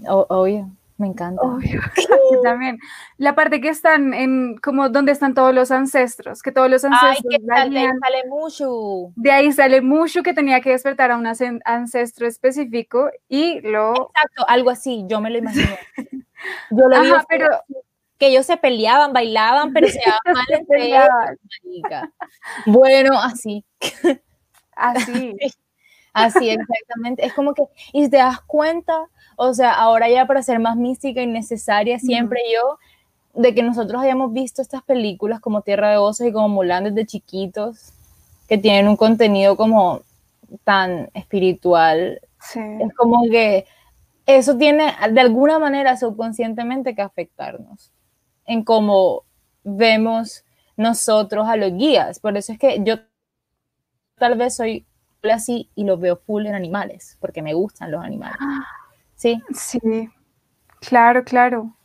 [0.09, 0.71] obvio.
[1.03, 1.43] Me encanta.
[2.45, 2.79] también.
[3.17, 7.27] La parte que están en, como donde están todos los ancestros, que todos los ancestros.
[7.29, 9.13] Ay, que sale, sale Mushu.
[9.17, 13.91] De ahí sale Mushu que tenía que despertar a un ancestro específico y lo.
[13.91, 15.75] Exacto, algo así, yo me lo imagino.
[16.71, 17.47] Yo lo Ajá, pero.
[18.23, 21.09] Que ellos se peleaban, bailaban, pero se daban mal entre ellos.
[22.67, 23.65] Bueno, así.
[24.77, 25.35] Así.
[26.15, 27.25] Así, exactamente.
[27.25, 31.21] Es como que, y te das cuenta, o sea, ahora ya para ser más mística
[31.23, 32.79] y necesaria, siempre yo,
[33.33, 37.07] de que nosotros hayamos visto estas películas como Tierra de Osos y como Mulan desde
[37.07, 37.95] chiquitos,
[38.47, 40.03] que tienen un contenido como
[40.65, 42.21] tan espiritual.
[42.55, 43.65] Es como que
[44.27, 47.91] eso tiene de alguna manera subconscientemente que afectarnos
[48.47, 49.25] en cómo
[49.65, 50.45] vemos
[50.77, 52.19] nosotros a los guías.
[52.19, 52.97] Por eso es que yo
[54.17, 54.87] tal vez soy
[55.31, 58.39] así y lo veo full en animales, porque me gustan los animales.
[59.15, 59.41] Sí.
[59.55, 60.11] Sí,
[60.81, 61.77] claro, claro.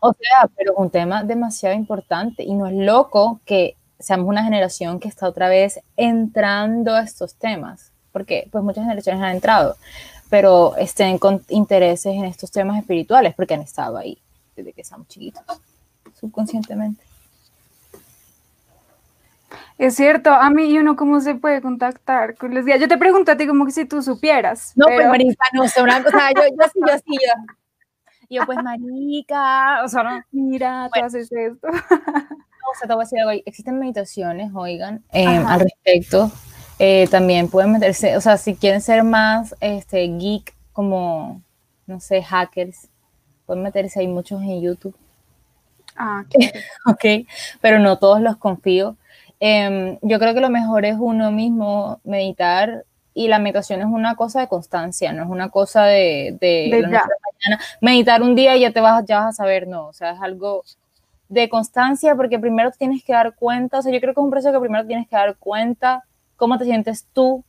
[0.00, 5.00] O sea, pero un tema demasiado importante y no es loco que seamos una generación
[5.00, 9.76] que está otra vez entrando a estos temas, porque pues muchas generaciones han entrado,
[10.30, 14.18] pero estén con intereses en estos temas espirituales porque han estado ahí
[14.54, 15.42] desde que estamos chiquitos,
[16.26, 17.04] subconscientemente.
[19.78, 22.80] Es cierto, a mí y uno cómo se puede contactar con los días.
[22.80, 24.72] Yo te pregunto a ti como que si tú supieras.
[24.74, 27.54] No, pues marica, no sé, una cosa, yo, yo sí, yo sí, yo.
[28.30, 30.20] yo pues marica, o sea, no.
[30.32, 31.68] Mira, tú haces esto.
[31.68, 36.30] o sea, te voy a decir algo, existen meditaciones, oigan, eh, al respecto,
[36.78, 41.42] Eh, también pueden meterse, o sea, si quieren ser más este, geek, como,
[41.86, 42.88] no sé, hackers,
[43.46, 44.94] pueden meterse, hay muchos en YouTube.
[45.96, 46.24] Ah,
[46.86, 47.26] ok,
[47.60, 48.96] pero no todos los confío.
[49.40, 54.14] Em, yo creo que lo mejor es uno mismo meditar y la meditación es una
[54.14, 57.08] cosa de constancia, no es una cosa de, de, mañana.
[57.80, 60.20] Meditar un día y ya te vas, ya vas a saber, no, o sea, es
[60.20, 60.64] algo
[61.28, 64.30] de constancia porque primero tienes que dar cuenta, o sea, yo creo que es un
[64.30, 66.04] proceso que primero tienes que dar cuenta
[66.36, 67.44] cómo te sientes tú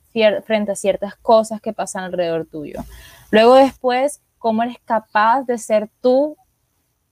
[0.46, 2.84] frente a ciertas cosas que pasan alrededor tuyo.
[3.30, 6.38] Luego después, cómo eres capaz de ser tú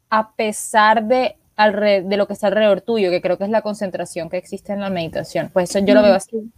[0.09, 4.29] a pesar de, de lo que está alrededor tuyo, que creo que es la concentración
[4.29, 5.49] que existe en la meditación.
[5.51, 6.51] Pues eso yo lo veo así.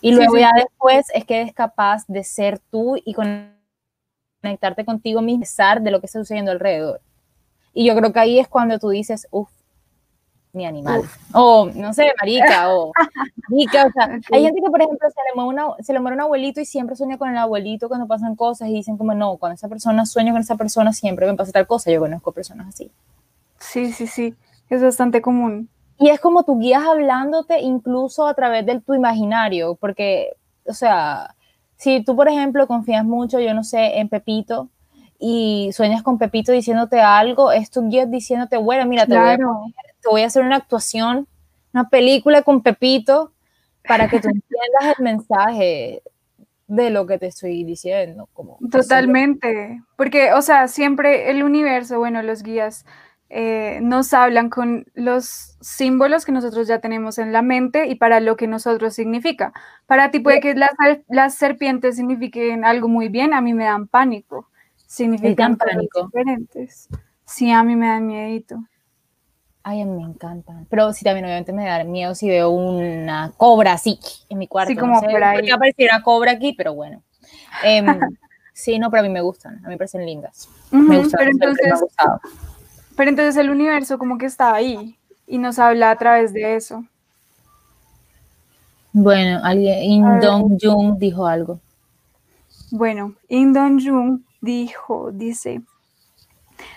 [0.00, 3.14] Y luego ya después es que eres capaz de ser tú y
[4.42, 7.00] conectarte contigo mismo a pesar de lo que está sucediendo alrededor.
[7.72, 9.50] Y yo creo que ahí es cuando tú dices, uff,
[10.52, 11.02] mi animal.
[11.32, 12.92] O, no sé, marica, o
[13.48, 16.16] marica, o sea, hay gente que, por ejemplo, se le, muere una, se le muere
[16.16, 19.36] un abuelito y siempre sueña con el abuelito cuando pasan cosas y dicen como, no,
[19.36, 21.90] cuando esa persona sueño con esa persona siempre me pasa tal cosa.
[21.90, 22.90] Yo conozco personas así.
[23.58, 24.34] Sí, sí, sí,
[24.68, 25.68] es bastante común.
[25.98, 30.30] Y es como tú guías hablándote incluso a través del tu imaginario, porque,
[30.64, 31.34] o sea,
[31.76, 34.68] si tú, por ejemplo, confías mucho, yo no sé, en Pepito,
[35.18, 39.36] y sueñas con Pepito diciéndote algo, es tu guía diciéndote, bueno, mira, te, voy a
[39.36, 39.44] te,
[40.10, 41.26] voy a hacer una actuación,
[41.72, 43.32] una película con Pepito
[43.86, 46.02] para que tú entiendas el mensaje
[46.66, 48.28] de lo que te estoy diciendo.
[48.32, 52.84] Como, Totalmente, porque, o sea, siempre el universo, bueno, los guías
[53.28, 58.20] eh, nos hablan con los símbolos que nosotros ya tenemos en la mente y para
[58.20, 59.52] lo que nosotros significa.
[59.86, 60.70] Para ti puede que las,
[61.08, 64.50] las serpientes signifiquen algo muy bien, a mí me dan pánico
[64.90, 66.06] significan pánico.
[66.06, 66.88] diferentes.
[67.24, 68.64] Sí, a mí me da miedito.
[69.62, 70.66] Ay, a mí me encantan.
[70.70, 73.98] Pero sí, también obviamente me da miedo si veo una cobra así
[74.28, 74.70] en mi cuarto.
[74.70, 75.50] Sí, como por ahí.
[75.50, 77.02] Apareciera cobra aquí, pero bueno.
[77.62, 77.86] Em,
[78.52, 79.58] sí, no, pero a mí me gustan.
[79.58, 80.48] A mí me parecen lindas.
[80.70, 81.18] me gustan.
[81.18, 81.84] Pero entonces,
[82.96, 84.96] pero entonces el universo como que está ahí
[85.26, 86.84] y nos habla a través de eso.
[88.92, 91.60] Bueno, alguien, Indong Jung dijo algo.
[92.70, 95.62] Bueno, Indong Jung dijo, dice,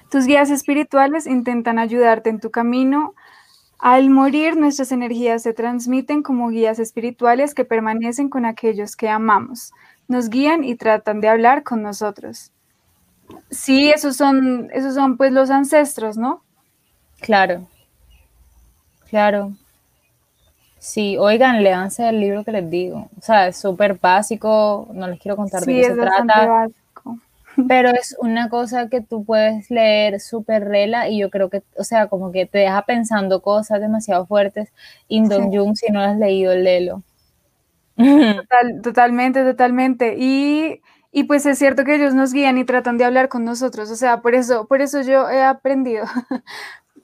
[0.10, 3.14] tus guías espirituales intentan ayudarte en tu camino.
[3.80, 9.74] Al morir, nuestras energías se transmiten como guías espirituales que permanecen con aquellos que amamos.
[10.08, 12.52] Nos guían y tratan de hablar con nosotros.
[13.50, 16.44] Sí, esos son, esos son pues los ancestros, ¿no?
[17.20, 17.68] Claro,
[19.10, 19.54] claro.
[20.78, 23.10] Sí, oigan, leanse el libro que les digo.
[23.18, 26.68] O sea, es súper básico, no les quiero contar de qué se trata.
[27.68, 31.84] Pero es una cosa que tú puedes leer súper rela y yo creo que, o
[31.84, 34.72] sea, como que te deja pensando cosas demasiado fuertes.
[35.08, 37.04] Indon Jung, si no lo has leído, léelo.
[38.84, 40.16] totalmente, totalmente.
[40.18, 40.82] Y,
[41.12, 43.92] y, pues es cierto que ellos nos guían y tratan de hablar con nosotros.
[43.92, 46.06] O sea, por eso, por eso yo he aprendido.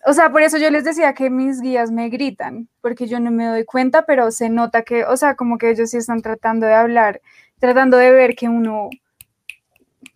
[0.06, 3.32] o sea, por eso yo les decía que mis guías me gritan, porque yo no
[3.32, 6.66] me doy cuenta, pero se nota que, o sea, como que ellos sí están tratando
[6.66, 7.22] de hablar,
[7.60, 8.90] tratando de ver que uno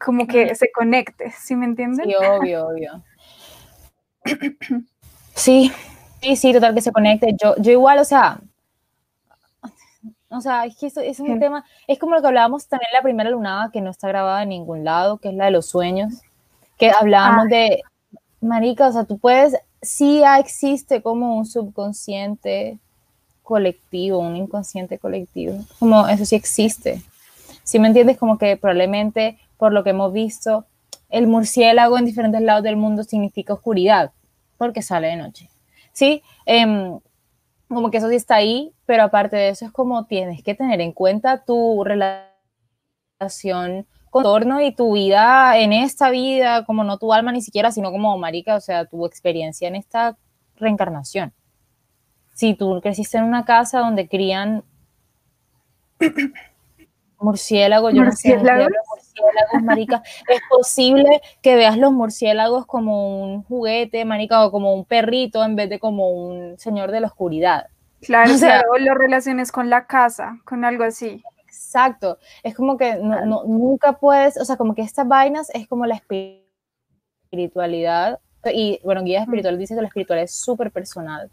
[0.03, 2.05] como que se conecte, ¿sí me entienden?
[2.05, 3.03] Sí, obvio, obvio.
[5.35, 5.71] Sí,
[6.21, 7.35] sí, sí, total que se conecte.
[7.41, 8.39] Yo, yo igual, o sea,
[10.29, 12.97] o sea, es que eso, es un tema, es como lo que hablábamos también en
[12.97, 15.67] la primera lunada, que no está grabada en ningún lado, que es la de los
[15.67, 16.21] sueños,
[16.77, 17.55] que hablábamos ah.
[17.55, 17.81] de,
[18.41, 22.79] marica, o sea, tú puedes, sí existe como un subconsciente
[23.43, 27.01] colectivo, un inconsciente colectivo, como eso sí existe.
[27.63, 30.65] Si me entiendes, como que probablemente por lo que hemos visto,
[31.09, 34.11] el murciélago en diferentes lados del mundo significa oscuridad,
[34.57, 35.49] porque sale de noche.
[35.91, 36.23] ¿Sí?
[36.45, 36.99] Em,
[37.67, 40.81] como que eso sí está ahí, pero aparte de eso es como tienes que tener
[40.81, 42.27] en cuenta tu relación
[44.09, 47.71] con tu entorno y tu vida en esta vida, como no tu alma ni siquiera,
[47.71, 50.17] sino como marica, o sea, tu experiencia en esta
[50.55, 51.33] reencarnación.
[52.33, 54.63] Si tú creciste en una casa donde crían
[57.23, 60.03] murciélagos, yo no sé, murciélagos, marica.
[60.27, 65.55] Es posible que veas los murciélagos como un juguete, marica, o como un perrito en
[65.55, 67.67] vez de como un señor de la oscuridad.
[68.01, 71.23] Claro, o sea, o lo relaciones con la casa, con algo así.
[71.47, 72.17] Exacto.
[72.43, 76.01] Es como que no, nunca puedes, o sea, como que estas vainas es como la
[77.31, 78.19] espiritualidad.
[78.53, 81.31] Y bueno, guía espiritual dice que la espiritualidad es súper personal.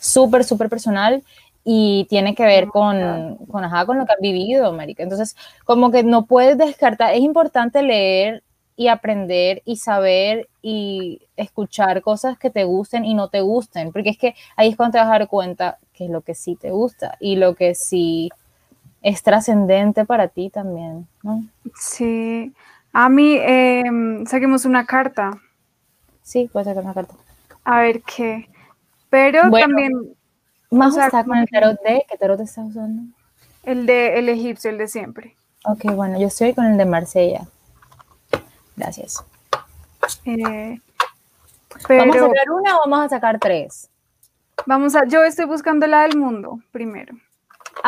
[0.00, 1.22] Súper, súper personal
[1.68, 5.02] y tiene que ver con, con, ajá, con lo que has vivido, América.
[5.02, 8.44] Entonces, como que no puedes descartar, es importante leer
[8.76, 14.10] y aprender y saber y escuchar cosas que te gusten y no te gusten, porque
[14.10, 16.54] es que ahí es cuando te vas a dar cuenta qué es lo que sí
[16.54, 18.30] te gusta y lo que sí
[19.02, 21.42] es trascendente para ti también, ¿no?
[21.74, 22.52] Sí.
[22.92, 25.32] A mí, em, saquemos una carta.
[26.22, 27.14] Sí, puedes sacar una carta.
[27.64, 28.48] A ver qué.
[29.10, 30.14] Pero también.
[30.70, 32.04] Vamos a con el tarot de.
[32.08, 33.02] ¿Qué tarot estás usando?
[33.62, 35.36] El de el egipcio, el de siempre.
[35.64, 37.46] Ok, bueno, yo estoy con el de Marsella.
[38.76, 39.24] Gracias.
[40.24, 40.80] Eh,
[41.88, 43.90] ¿Vamos a sacar una o vamos a sacar tres?
[44.66, 47.14] Vamos a, yo estoy buscando la del mundo primero.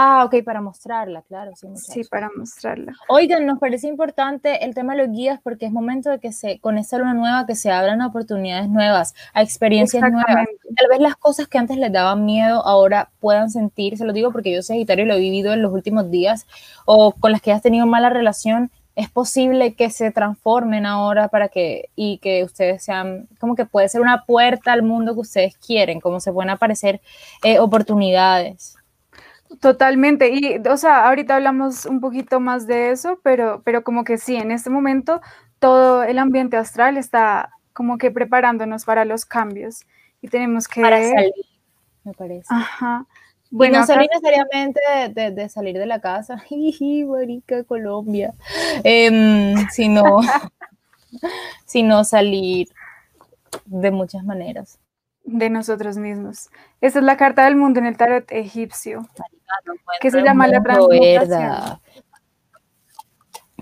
[0.01, 1.51] Ah, ok, para mostrarla, claro.
[1.57, 2.95] Sí, sí, para mostrarla.
[3.09, 6.61] Oigan, nos parece importante el tema de los guías porque es momento de que se,
[6.61, 10.47] con esta luna nueva, que se abran oportunidades nuevas, a experiencias nuevas.
[10.77, 14.31] Tal vez las cosas que antes les daban miedo ahora puedan sentir, se lo digo
[14.31, 16.47] porque yo Sagitario lo he vivido en los últimos días,
[16.85, 21.49] o con las que has tenido mala relación, es posible que se transformen ahora para
[21.49, 25.57] que y que ustedes sean como que puede ser una puerta al mundo que ustedes
[25.57, 27.01] quieren, como se pueden aparecer
[27.43, 28.78] eh, oportunidades.
[29.61, 34.19] Totalmente, y o sea, ahorita hablamos un poquito más de eso, pero, pero como que
[34.19, 35.21] sí, en este momento
[35.59, 39.87] todo el ambiente astral está como que preparándonos para los cambios
[40.21, 40.83] y tenemos que...
[40.83, 41.33] Para salir,
[42.05, 42.47] me parece.
[42.51, 43.07] Ajá.
[43.51, 44.81] Bueno, no salir necesariamente
[45.15, 46.43] de, salir de la casa,
[47.07, 48.35] marica, Colombia,
[48.85, 50.21] eh, sino,
[51.65, 52.69] sino salir
[53.65, 54.79] de muchas maneras.
[55.31, 56.49] De nosotros mismos.
[56.81, 59.07] Esa es la carta del mundo en el tarot egipcio,
[60.01, 61.81] que se llama la transmutación.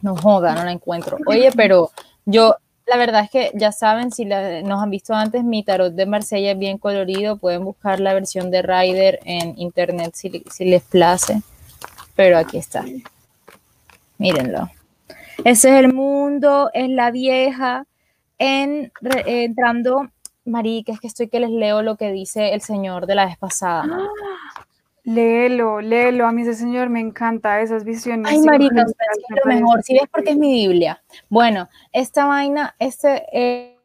[0.00, 1.18] No joda, no la encuentro.
[1.26, 1.90] Oye, pero
[2.24, 2.54] yo
[2.86, 6.52] la verdad es que ya saben, si nos han visto antes, mi tarot de Marsella
[6.52, 7.36] es bien colorido.
[7.36, 10.30] Pueden buscar la versión de Rider en internet si,
[10.64, 11.42] les place.
[12.14, 12.84] Pero aquí está.
[14.18, 14.70] Mírenlo.
[15.44, 17.86] Ese es el mundo, es la vieja.
[18.38, 18.92] En,
[19.26, 20.08] entrando,
[20.47, 23.36] marica, es que estoy que les leo lo que dice el señor de la vez
[23.36, 23.84] pasada.
[23.90, 24.64] ¡Ah!
[25.07, 26.26] Léelo, léelo.
[26.26, 28.26] A mí ese señor me encanta esas visiones.
[28.28, 28.92] Ay, marica, es
[29.44, 29.80] lo mejor.
[29.84, 31.01] Si ves porque es mi Biblia.
[31.28, 33.78] Bueno, esta vaina, este, eh,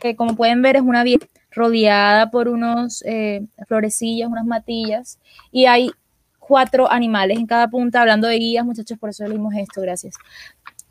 [0.00, 5.20] que como pueden ver, es una vieja rodeada por unos eh, florecillas, unas matillas,
[5.52, 5.92] y hay
[6.38, 10.16] cuatro animales en cada punta, hablando de guías, muchachos, por eso leímos esto, gracias.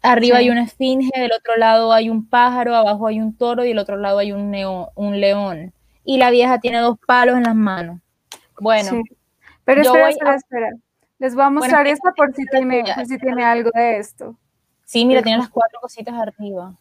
[0.02, 3.70] Arriba hay una esfinge, del otro lado hay un pájaro, abajo hay un toro y
[3.70, 4.56] del otro lado hay un,
[4.96, 5.74] un león.
[6.06, 8.00] Y la vieja tiene dos palos en las manos.
[8.60, 9.02] Bueno,
[9.66, 10.70] pero espera, espera, espera.
[11.20, 14.36] Les voy a mostrar esta por si, tiene, si tiene algo de esto.
[14.86, 16.74] Sí, mira, tiene las cuatro cositas arriba.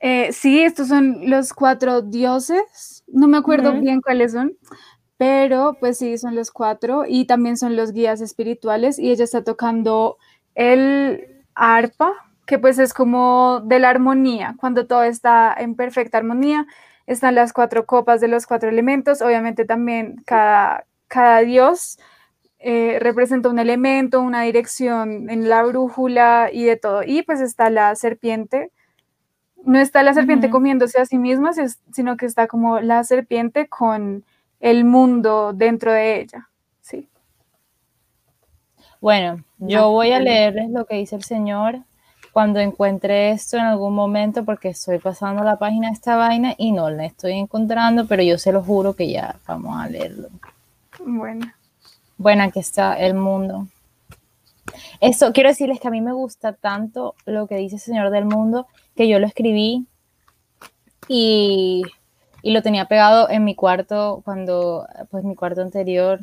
[0.00, 3.04] Eh, sí, estos son los cuatro dioses.
[3.06, 4.56] No me acuerdo bien cuáles son,
[5.16, 9.44] pero pues sí, son los cuatro y también son los guías espirituales y ella está
[9.44, 10.16] tocando
[10.54, 12.12] el arpa,
[12.48, 16.66] que pues es como de la armonía, cuando todo está en perfecta armonía.
[17.06, 21.98] Están las cuatro copas de los cuatro elementos, obviamente también cada, cada dios
[22.58, 27.02] eh, representa un elemento, una dirección en la brújula y de todo.
[27.02, 28.72] Y pues está la serpiente.
[29.62, 31.50] No está la serpiente comiéndose a sí misma,
[31.92, 34.24] sino que está como la serpiente con
[34.60, 36.48] el mundo dentro de ella.
[36.80, 37.10] Sí.
[39.02, 41.80] Bueno, yo voy a leerles lo que dice el Señor
[42.38, 46.70] cuando encuentre esto en algún momento, porque estoy pasando la página de esta vaina y
[46.70, 50.28] no la estoy encontrando, pero yo se lo juro que ya vamos a leerlo.
[51.00, 51.52] Bueno.
[52.16, 53.66] Bueno, aquí está el mundo.
[55.00, 58.24] Eso, quiero decirles que a mí me gusta tanto lo que dice el Señor del
[58.24, 59.88] Mundo, que yo lo escribí
[61.08, 61.82] y,
[62.44, 66.20] lo tenía pegado en mi cuarto cuando, pues mi cuarto anterior.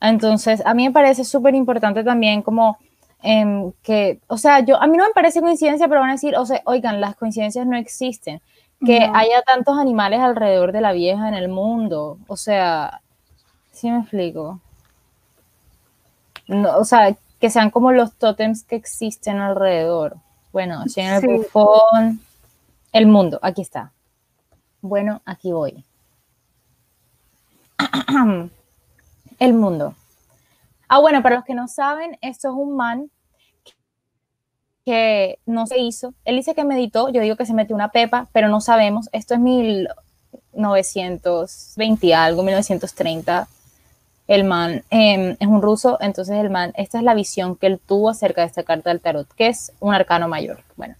[0.00, 2.78] Entonces, a mí me parece súper importante también como
[3.24, 6.36] em, que, o sea, yo, a mí no me parece coincidencia, pero van a decir,
[6.36, 8.40] o sea, oigan, las coincidencias no existen.
[8.84, 12.18] Que haya tantos animales alrededor de la vieja en el mundo.
[12.26, 13.00] O sea,
[13.74, 14.60] ¿Sí me explico?
[16.46, 20.16] No, o sea, que sean como los tótems que existen alrededor.
[20.52, 22.20] Bueno, si el bufón,
[22.92, 23.92] el mundo, aquí está.
[24.80, 25.84] Bueno, aquí voy.
[29.40, 29.96] el mundo.
[30.86, 33.10] Ah, bueno, para los que no saben, esto es un man
[34.84, 36.14] que no se hizo.
[36.24, 39.08] Él dice que meditó, yo digo que se metió una pepa, pero no sabemos.
[39.12, 43.48] Esto es 1920 algo, 1930
[44.26, 47.80] el man em, es un ruso, entonces el man, esta es la visión que él
[47.84, 50.62] tuvo acerca de esta carta del tarot, que es un arcano mayor.
[50.76, 50.94] Bueno,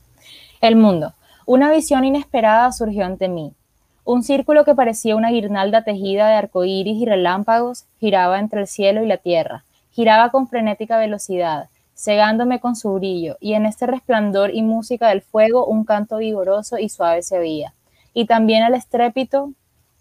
[0.61, 1.15] el mundo.
[1.47, 3.53] Una visión inesperada surgió ante mí.
[4.05, 9.03] Un círculo que parecía una guirnalda tejida de arcoíris y relámpagos giraba entre el cielo
[9.03, 9.65] y la tierra.
[9.91, 15.23] Giraba con frenética velocidad, cegándome con su brillo, y en este resplandor y música del
[15.23, 17.75] fuego un canto vigoroso y suave se oía,
[18.13, 19.53] y también el estrépito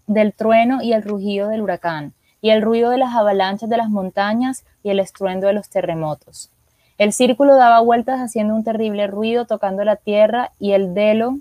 [0.06, 3.88] del trueno y el rugido del huracán y el ruido de las avalanchas de las
[3.88, 6.50] montañas y el estruendo de los terremotos.
[6.98, 11.38] El círculo daba vueltas haciendo un terrible ruido, tocando la tierra y el delo,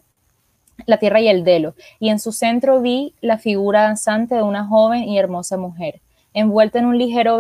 [0.85, 4.65] la tierra y el delo, y en su centro vi la figura danzante de una
[4.65, 5.99] joven y hermosa mujer,
[6.33, 7.37] envuelta en un ligero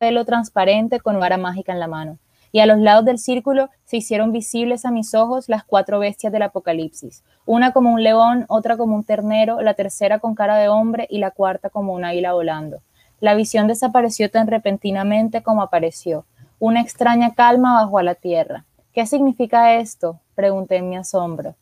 [0.00, 2.18] velo transparente con vara mágica en la mano
[2.52, 6.32] y a los lados del círculo se hicieron visibles a mis ojos las cuatro bestias
[6.32, 10.68] del Apocalipsis, una como un león, otra como un ternero, la tercera con cara de
[10.68, 12.80] hombre y la cuarta como un águila volando.
[13.20, 16.24] La visión desapareció tan repentinamente como apareció.
[16.58, 18.64] Una extraña calma bajó a la tierra.
[18.94, 20.20] ¿Qué significa esto?
[20.34, 21.54] pregunté en mi asombro.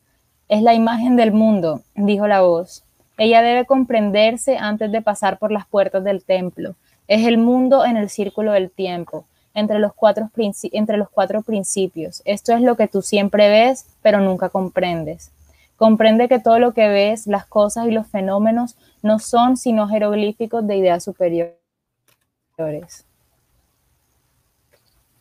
[0.49, 2.85] Es la imagen del mundo, dijo la voz.
[3.19, 6.77] Ella debe comprenderse antes de pasar por las puertas del templo.
[7.09, 9.27] Es el mundo en el círculo del tiempo
[9.57, 12.21] entre los, cuatro entre los cuatro principios.
[12.27, 15.33] Esto es lo que tú siempre ves, pero nunca comprendes.
[15.77, 20.67] Comprende que todo lo que ves, las cosas y los fenómenos, no son sino jeroglíficos
[20.67, 21.57] de ideas superiores.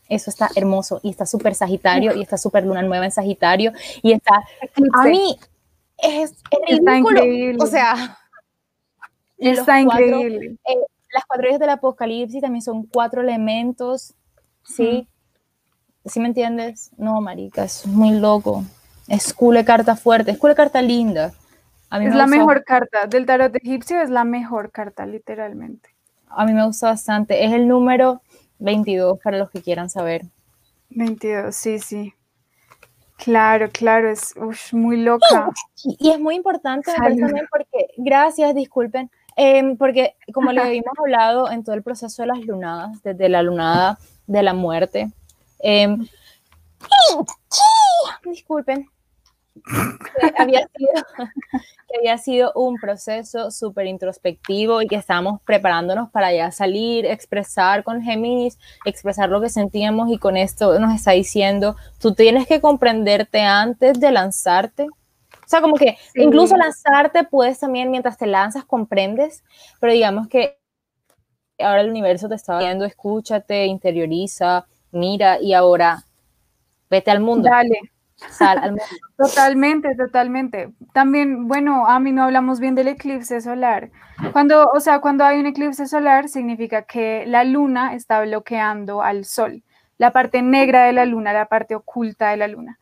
[0.08, 3.72] Eso está hermoso y está súper Sagitario y está súper luna nueva en Sagitario
[4.02, 4.44] y está...
[4.94, 5.38] A mí
[5.98, 6.36] es,
[6.78, 7.58] increíble.
[7.62, 8.18] O sea...
[9.38, 10.58] Está increíble.
[10.66, 10.76] Eh,
[11.16, 14.14] las cuatro días del Apocalipsis también son cuatro elementos
[14.66, 15.08] ¿sí?
[16.06, 16.92] ¿Sí me entiendes?
[16.98, 18.64] No, marica, es muy loco.
[19.08, 21.34] Es cool carta fuerte, es cool carta linda.
[21.92, 25.90] es la mejor carta del tarot egipcio, es la mejor carta, literalmente.
[26.28, 27.46] A mí me gusta bastante.
[27.46, 28.22] Es el número
[28.60, 30.26] 22 para los que quieran saber.
[30.90, 32.14] 22, sí, sí.
[33.18, 34.36] Claro, claro, es
[34.74, 35.50] muy loca.
[35.84, 41.64] Y, es muy importante también porque, gracias, disculpen, em, porque como le habíamos hablado en
[41.64, 45.12] todo el proceso de las lunadas, desde la lunada de la muerte.
[45.60, 46.08] Em,
[48.24, 48.90] disculpen.
[49.56, 50.92] Que había, sido,
[51.88, 57.84] que había sido un proceso súper introspectivo y que estábamos preparándonos para ya salir, expresar
[57.84, 62.60] con Géminis, expresar lo que sentíamos y con esto nos está diciendo, tú tienes que
[62.60, 64.88] comprenderte antes de lanzarte.
[65.46, 69.44] O sea, como que incluso lanzarte puedes también, mientras te lanzas, comprendes,
[69.80, 70.58] pero digamos que
[71.60, 76.04] ahora el universo te está viendo, escúchate, interioriza, mira y ahora
[76.90, 77.50] vete al mundo.
[77.50, 77.80] Dale.
[78.16, 78.84] Sal al mundo.
[79.18, 80.74] Totalmente, totalmente.
[80.94, 83.92] También, bueno, a mí no hablamos bien del eclipse solar.
[84.34, 89.26] Cuando, o sea, cuando hay un eclipse solar significa que la luna está bloqueando al
[89.26, 89.64] sol,
[89.98, 92.78] la parte negra de la luna, la parte oculta de la luna.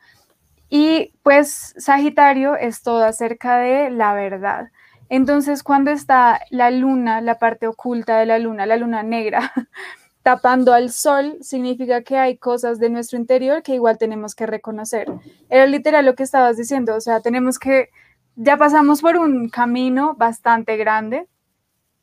[0.76, 4.72] Y pues Sagitario es todo acerca de la verdad.
[5.08, 9.54] Entonces, cuando está la luna, la parte oculta de la luna, la luna negra,
[10.24, 15.06] tapando al sol, significa que hay cosas de nuestro interior que igual tenemos que reconocer.
[15.48, 17.90] Era literal lo que estabas diciendo, o sea, tenemos que,
[18.36, 21.28] ya pasamos por un camino bastante grande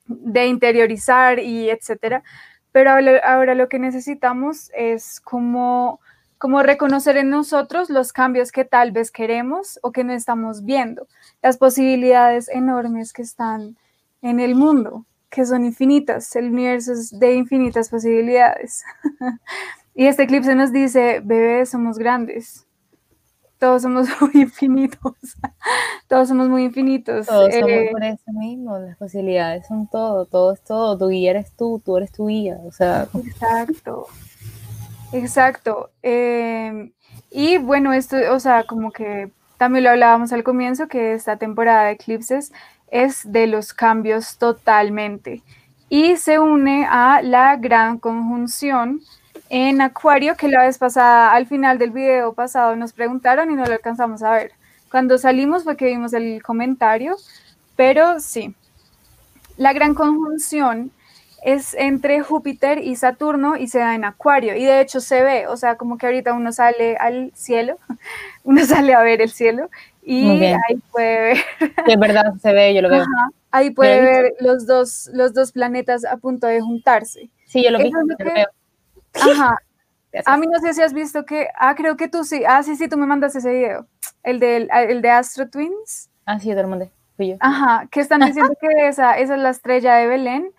[0.06, 2.22] de interiorizar y etcétera,
[2.70, 2.92] pero
[3.24, 5.98] ahora lo que necesitamos es como
[6.40, 11.06] como reconocer en nosotros los cambios que tal vez queremos o que no estamos viendo,
[11.42, 13.76] las posibilidades enormes que están
[14.22, 18.84] en el mundo, que son infinitas, el universo es de infinitas posibilidades.
[19.94, 22.66] y este eclipse nos dice, bebés, somos grandes,
[23.58, 25.12] todos somos muy infinitos,
[26.08, 27.26] todos somos muy infinitos.
[27.26, 31.32] Todos somos eh, por eso mismo, las posibilidades son todo, todo es todo, tu guía
[31.32, 33.08] eres tú, tú eres tu guía, o sea.
[33.12, 34.06] Exacto.
[35.12, 35.90] Exacto.
[36.02, 36.92] Em,
[37.30, 41.84] y bueno, esto, o sea, como que también lo hablábamos al comienzo, que esta temporada
[41.84, 42.52] de eclipses
[42.90, 45.42] es de los cambios totalmente.
[45.88, 49.00] Y se une a la gran conjunción
[49.48, 53.64] en Acuario, que la vez pasada, al final del video pasado, nos preguntaron y no
[53.66, 54.52] lo alcanzamos a ver.
[54.90, 57.16] Cuando salimos fue que vimos el comentario,
[57.76, 58.54] pero sí.
[59.56, 60.92] La gran conjunción
[61.42, 64.56] es entre Júpiter y Saturno y se da en Acuario.
[64.56, 67.78] Y de hecho se ve, o sea, como que ahorita uno sale al cielo,
[68.44, 69.70] uno sale a ver el cielo
[70.02, 71.36] y ahí puede ver.
[71.58, 73.04] Sí, es verdad, se ve, yo lo veo.
[73.50, 77.30] ahí puede ver los dos, los dos planetas a punto de juntarse.
[77.46, 78.48] Sí, yo lo, vi, veo.
[79.14, 79.56] Ajá.
[80.26, 82.76] A mí no sé si has visto que, ah, creo que tú sí, ah, sí,
[82.76, 83.86] sí, tú me mandas ese video,
[84.24, 86.08] el de, el de Astro Twins.
[86.26, 87.36] Ah, sí, yo te lo mandé, fui yo.
[87.38, 90.50] Ajá, que están diciendo que esa, esa es la estrella de Belén,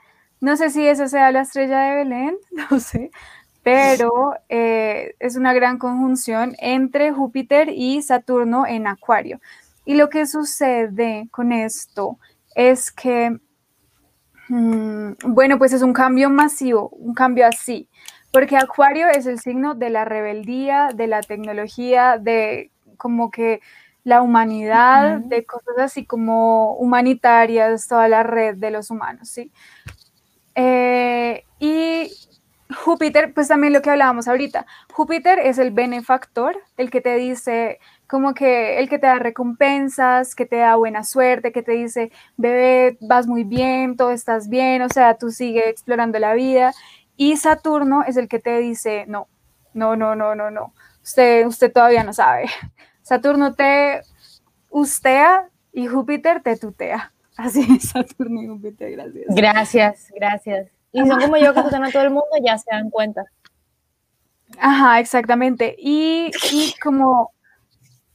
[0.42, 2.38] no sé si esa sea la estrella de Belén,
[2.72, 3.12] no sé,
[3.64, 9.40] pero eh, es una gran conjunción entre Júpiter y Saturno en Acuario.
[9.86, 12.18] Y lo que sucede con esto
[12.56, 13.40] es que,
[14.50, 17.88] mm, bueno, pues es un cambio masivo, un cambio así,
[18.32, 23.62] porque Acuario es el signo de la rebeldía, de la tecnología, de como que
[24.04, 29.52] la humanidad, de cosas así como humanitarias, toda la red de los humanos, ¿sí?
[30.56, 32.12] Eh, y
[32.74, 37.80] Júpiter, pues también lo que hablábamos ahorita, Júpiter es el benefactor, el que te dice,
[38.08, 42.12] como que el que te da recompensas, que te da buena suerte, que te dice,
[42.38, 46.74] bebé, vas muy bien, todo estás bien, o sea, tú sigue explorando la vida.
[47.16, 49.28] Y Saturno es el que te dice, no,
[49.74, 50.74] no, no, no, no, no,
[51.04, 52.46] usted, usted todavía no sabe.
[53.02, 54.02] Saturno te
[54.70, 57.14] ustea y Júpiter te tutea.
[57.42, 59.26] Así es, Saturno y Júpiter, gracias.
[59.30, 60.68] Gracias, gracias.
[60.92, 63.24] Y son como yo que tutean a todo el mundo, ya se dan cuenta.
[64.60, 65.76] Ajá, exactamente.
[65.80, 67.32] Y, y como,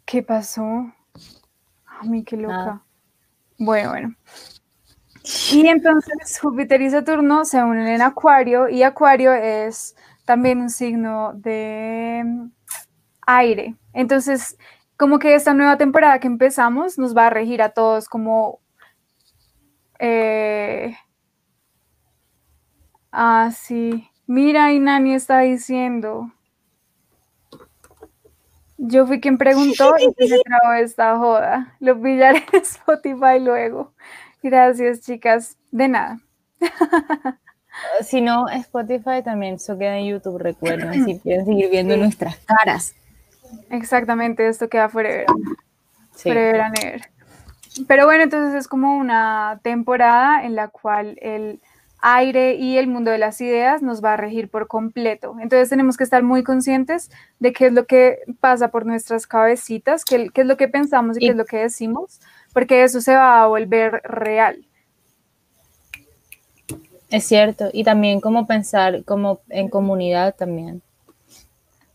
[0.05, 0.62] ¿qué pasó?
[1.87, 2.83] A mí, qué loca.
[3.59, 4.14] Bueno, bueno.
[5.53, 11.33] Y entonces Júpiter y Saturno se unen en Acuario y Acuario es también un signo
[11.35, 12.51] de mm,
[13.27, 13.74] aire.
[13.93, 14.57] Entonces,
[14.97, 18.61] como que esta nueva temporada que empezamos nos va a regir a todos como...
[19.99, 20.97] Eh,
[23.12, 24.09] ah, sí.
[24.26, 26.32] Mira, y Nani está diciendo.
[28.78, 31.76] Yo fui quien preguntó y se trabó esta joda.
[31.80, 33.94] Lo pillaré en Spotify luego.
[34.42, 35.59] Gracias, chicas.
[35.70, 36.20] De nada.
[38.03, 42.94] Si no, Spotify también, eso queda en YouTube, recuerden, si quieren seguir viendo nuestras caras.
[43.70, 45.26] Exactamente, esto queda forever.
[46.14, 46.30] Sí.
[46.30, 47.01] Forever and ever.
[47.87, 51.61] Pero bueno, entonces es como una temporada en la cual el
[52.01, 55.37] aire y el mundo de las ideas nos va a regir por completo.
[55.41, 60.05] Entonces tenemos que estar muy conscientes de qué es lo que pasa por nuestras cabecitas,
[60.05, 62.20] qué, qué es lo que pensamos y, qué es lo que decimos,
[62.53, 64.64] porque eso se va a volver real.
[67.11, 70.83] Es cierto, y también como pensar como en comunidad también.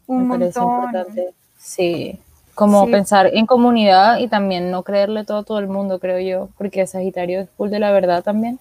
[0.08, 0.64] Un Me montón.
[0.64, 1.34] importante.
[1.58, 2.20] Sí,
[2.56, 6.50] como pensar en comunidad y también no creerle todo a todo el mundo, creo yo,
[6.58, 8.60] porque Sagitario es full de la verdad también.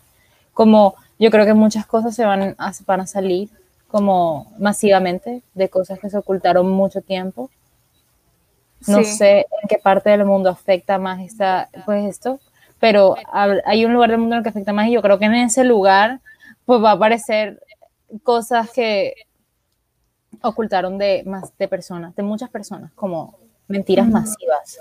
[0.55, 3.51] Como yo creo que muchas cosas se van a, van a salir
[3.89, 7.51] como masivamente de cosas que se ocultaron mucho tiempo.
[8.87, 12.41] No sé en qué parte del mundo afecta más esta, pues esto,
[12.79, 13.17] pero
[13.67, 15.35] hay un lugar del mundo en el que afecta más y yo creo que en
[15.35, 16.21] ese lugar
[16.65, 17.63] pues va a aparecer
[18.23, 19.15] cosas que
[20.41, 23.39] ocultaron de más de personas, de muchas personas, como
[23.71, 24.79] mentiras masivas.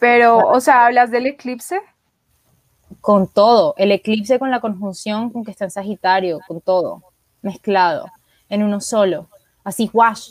[0.00, 1.80] Pero, o sea, ¿hablas del eclipse?
[3.00, 7.04] Con todo, el eclipse con la conjunción con que está en Sagitario, con todo,
[7.42, 8.06] mezclado,
[8.48, 9.28] en uno solo,
[9.62, 10.30] así, wash.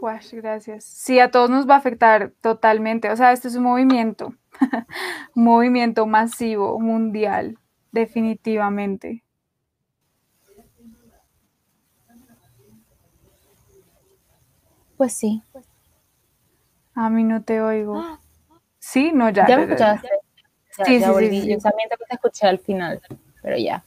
[0.00, 0.84] Wash, gracias.
[0.84, 4.34] Sí, a todos nos va a afectar totalmente, o sea, esto es un movimiento,
[5.34, 7.58] un movimiento masivo, mundial,
[7.90, 9.24] definitivamente.
[14.96, 15.42] Pues sí.
[16.94, 18.18] A mí no te oigo.
[18.78, 19.46] Sí, no, ya.
[19.46, 20.08] Ya me escuchaste.
[20.70, 23.00] sí, sí, sí, Yo también te escuché al final,
[23.42, 23.84] pero ya.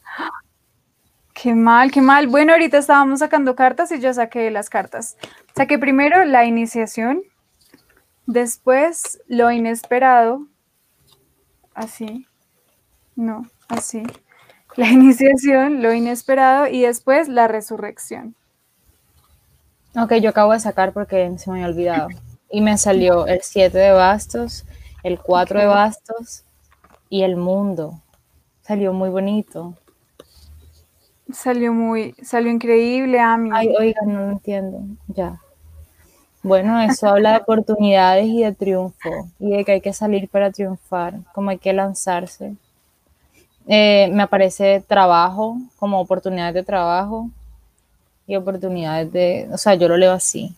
[1.33, 2.27] Qué mal, qué mal.
[2.27, 5.17] Bueno, ahorita estábamos sacando cartas y yo saqué las cartas.
[5.55, 7.21] Saqué primero la iniciación,
[8.25, 10.47] después lo inesperado,
[11.73, 12.25] así,
[13.15, 14.03] no, así.
[14.77, 18.35] La iniciación, lo inesperado y después la resurrección.
[19.97, 22.07] Ok, yo acabo de sacar porque se me había olvidado.
[22.55, 24.63] Y me salió el 7 de bastos,
[25.03, 26.45] el 4 de bastos
[27.09, 27.99] y el mundo.
[28.61, 29.73] Salió muy bonito.
[31.33, 33.49] Salió muy, salió increíble a mí.
[33.51, 34.83] Ay, oiga, no lo entiendo.
[35.07, 35.41] Ya.
[36.43, 40.49] Bueno, eso habla de oportunidades y de triunfo y de que hay que salir para
[40.49, 42.55] triunfar, como hay que lanzarse.
[43.67, 47.29] Eh, me aparece trabajo, como oportunidades de trabajo,
[48.25, 50.55] y oportunidades de, o sea, yo lo leo así.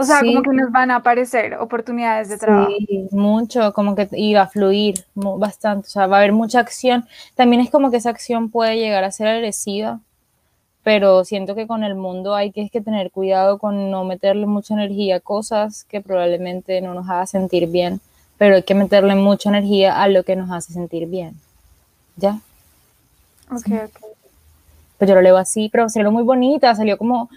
[0.00, 2.70] O sea, como que nos van a aparecer oportunidades de trabajo.
[2.78, 7.06] Sí, mucho, como que iba a fluir bastante, o sea, va a haber mucha acción.
[7.34, 10.00] También es como que esa acción puede llegar a ser agresiva,
[10.82, 14.74] pero siento que con el mundo hay que, que tener cuidado con no meterle mucha
[14.74, 18.00] energía a cosas que probablemente no nos haga sentir bien,
[18.38, 21.34] pero hay que meterle mucha energía a lo que nos hace sentir bien.
[22.16, 22.40] ¿Ya?
[23.50, 24.10] Ok, ok
[25.00, 27.30] pues yo lo leo así, pero salió muy bonita, salió como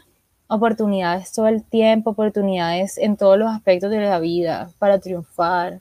[0.48, 5.80] oportunidades todo el tiempo, oportunidades en todos los aspectos de la vida para triunfar.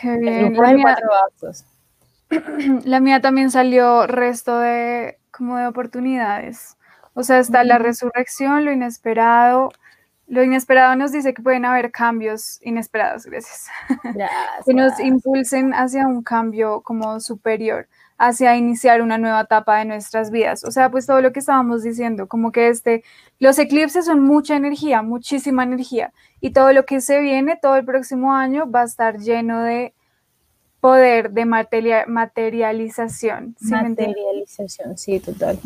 [0.00, 0.54] Qué bien.
[0.54, 0.96] La mía,
[2.84, 6.76] la mía, también salió resto de como de oportunidades.
[7.14, 9.70] O sea, está la resurrección, lo inesperado.
[10.26, 13.66] Lo inesperado nos dice que pueden haber cambios inesperados, gracias.
[14.04, 14.30] gracias.
[14.66, 17.88] que nos impulsen hacia un cambio como superior
[18.20, 20.62] hacia iniciar una nueva etapa de nuestras vidas.
[20.64, 23.02] O sea, pues todo lo que estábamos diciendo, como que este,
[23.38, 27.84] los eclipses son mucha energía, muchísima energía, y todo lo que se viene, todo el
[27.86, 29.94] próximo año va a estar lleno de
[30.80, 33.56] poder de materialización.
[33.58, 35.58] materialización, sí, total.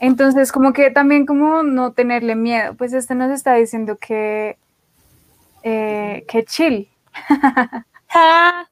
[0.00, 4.56] Entonces, como que también como no tenerle miedo, pues este nos está diciendo que,
[5.62, 6.88] eh, que chill.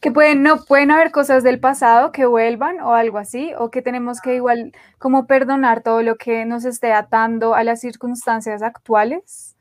[0.00, 3.82] que pueden, no, pueden haber cosas del pasado que vuelvan o algo así, o que
[3.82, 9.56] tenemos que igual como perdonar todo lo que nos esté atando a las circunstancias actuales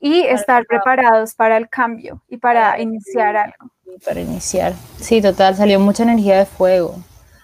[0.00, 3.70] y estar preparados para el cambio y para iniciar algo.
[4.04, 4.74] Para iniciar.
[5.00, 6.96] Sí, total, salió mucha energía de fuego.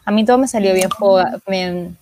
[0.04, 0.90] A mí todo me salió bien,
[1.48, 1.96] bien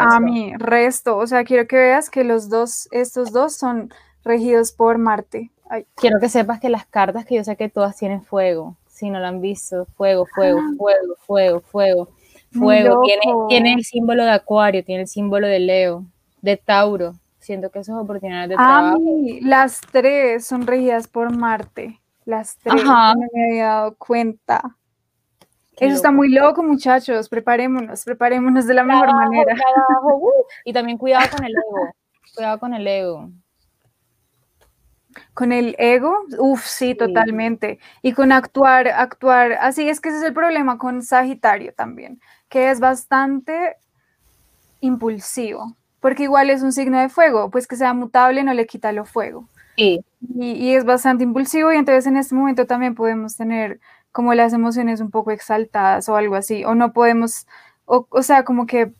[0.00, 1.16] a mí, resto.
[1.16, 3.92] O sea, quiero que veas que los dos, estos dos son
[4.24, 5.50] regidos por Marte.
[5.96, 8.76] Quiero que sepas que las cartas que yo sé que todas tienen fuego.
[8.98, 10.74] Si no lo han visto, fuego, fuego, ah.
[10.76, 12.08] fuego, fuego, fuego.
[12.50, 13.02] Fuego.
[13.02, 16.04] Tiene, tiene el símbolo de Acuario, tiene el símbolo de Leo,
[16.40, 17.14] de Tauro
[17.48, 18.98] siento que esas oportunidades de trabajo.
[19.40, 21.98] las tres son regidas por Marte.
[22.26, 24.76] Las tres, no me había dado cuenta.
[25.78, 27.26] Eso está muy loco, muchachos.
[27.30, 29.54] Preparémonos, preparémonos de la mejor manera.
[30.02, 30.30] Uh,
[30.64, 31.92] y también cuidado con el ego.
[32.34, 33.30] Cuidado con el ego.
[35.34, 37.78] Con el ego, uff, sí, totalmente.
[38.02, 42.70] Y con actuar, actuar, así es que ese es el problema con Sagitario también, que
[42.70, 43.76] es bastante
[44.80, 48.92] impulsivo porque igual es un signo de fuego, pues que sea mutable no le quita
[48.92, 49.48] lo fuego.
[49.76, 50.00] Sí.
[50.36, 55.00] Y, es bastante impulsivo y entonces en este momento también podemos tener como las emociones
[55.00, 57.46] un poco exaltadas o algo así, o no podemos,
[57.84, 58.92] o, o sea, como que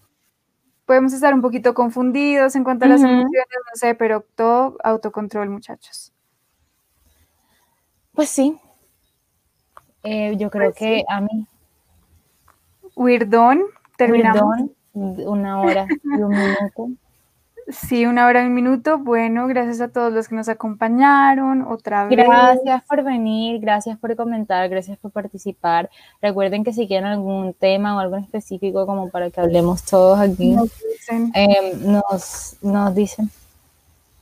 [0.88, 5.50] podemos estar un poquito confundidos en cuanto a las emociones, no sé, pero todo autocontrol,
[5.50, 6.14] muchachos.
[8.14, 8.58] Pues sí.
[10.02, 11.46] Eh, yo creo pues que a mí.
[12.96, 13.64] Weirdon,
[13.98, 16.88] terminamos una hora y un minuto.
[17.70, 18.98] Sí, una hora y un minuto.
[18.98, 22.16] Bueno, gracias a todos los que nos acompañaron otra vez.
[22.16, 25.90] Gracias por venir, gracias por comentar, gracias por participar.
[26.22, 30.52] Recuerden que si quieren algún tema o algo específico como para que hablemos todos aquí,
[30.52, 31.30] nos dicen.
[31.34, 33.30] Em, nos, nos dicen,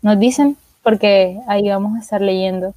[0.02, 2.74] nos dicen, porque ahí vamos a estar leyendo.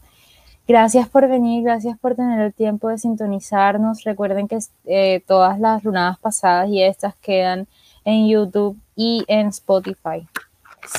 [0.67, 4.03] Gracias por venir, gracias por tener el tiempo de sintonizarnos.
[4.03, 7.67] Recuerden que eh, todas las lunadas pasadas y estas quedan
[8.05, 10.27] en YouTube y en Spotify.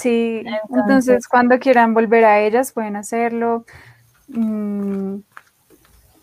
[0.01, 3.65] Sí, entonces, cuando quieran volver a ellas pueden hacerlo.
[4.29, 5.17] Mm,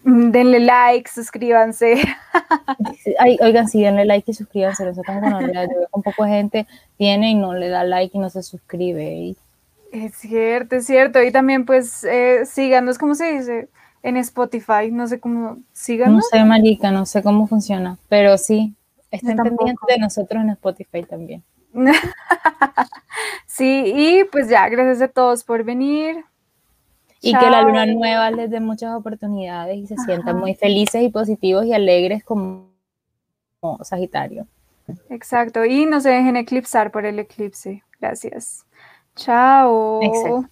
[0.04, 2.04] denle like, suscríbanse.
[3.42, 4.86] oigan, sí, denle like y suscríbanse.
[4.86, 4.94] Veo
[5.92, 9.36] un poco de gente tiene y no le da like y no se suscribe.
[9.92, 11.22] Es cierto, es cierto.
[11.22, 13.70] Y también, pues, eh, síganos, ¿cómo se dice?
[14.04, 16.16] En Spotify, no sé cómo, síganos.
[16.16, 18.78] No sé, marica, no sé cómo funciona, pero sí,
[19.12, 21.44] Estén pendientes de nosotros en Spotify también.
[23.46, 26.24] sí, y pues ya, gracias a todos por venir.
[27.22, 31.10] Y que la luna nueva les dé muchas oportunidades y se sientan muy felices y
[31.10, 32.70] positivos y alegres como,
[33.82, 34.48] Sagitario.
[35.10, 37.84] Exacto, y no se dejen eclipsar por el eclipse.
[38.00, 38.66] Gracias.
[39.16, 40.48] Chao.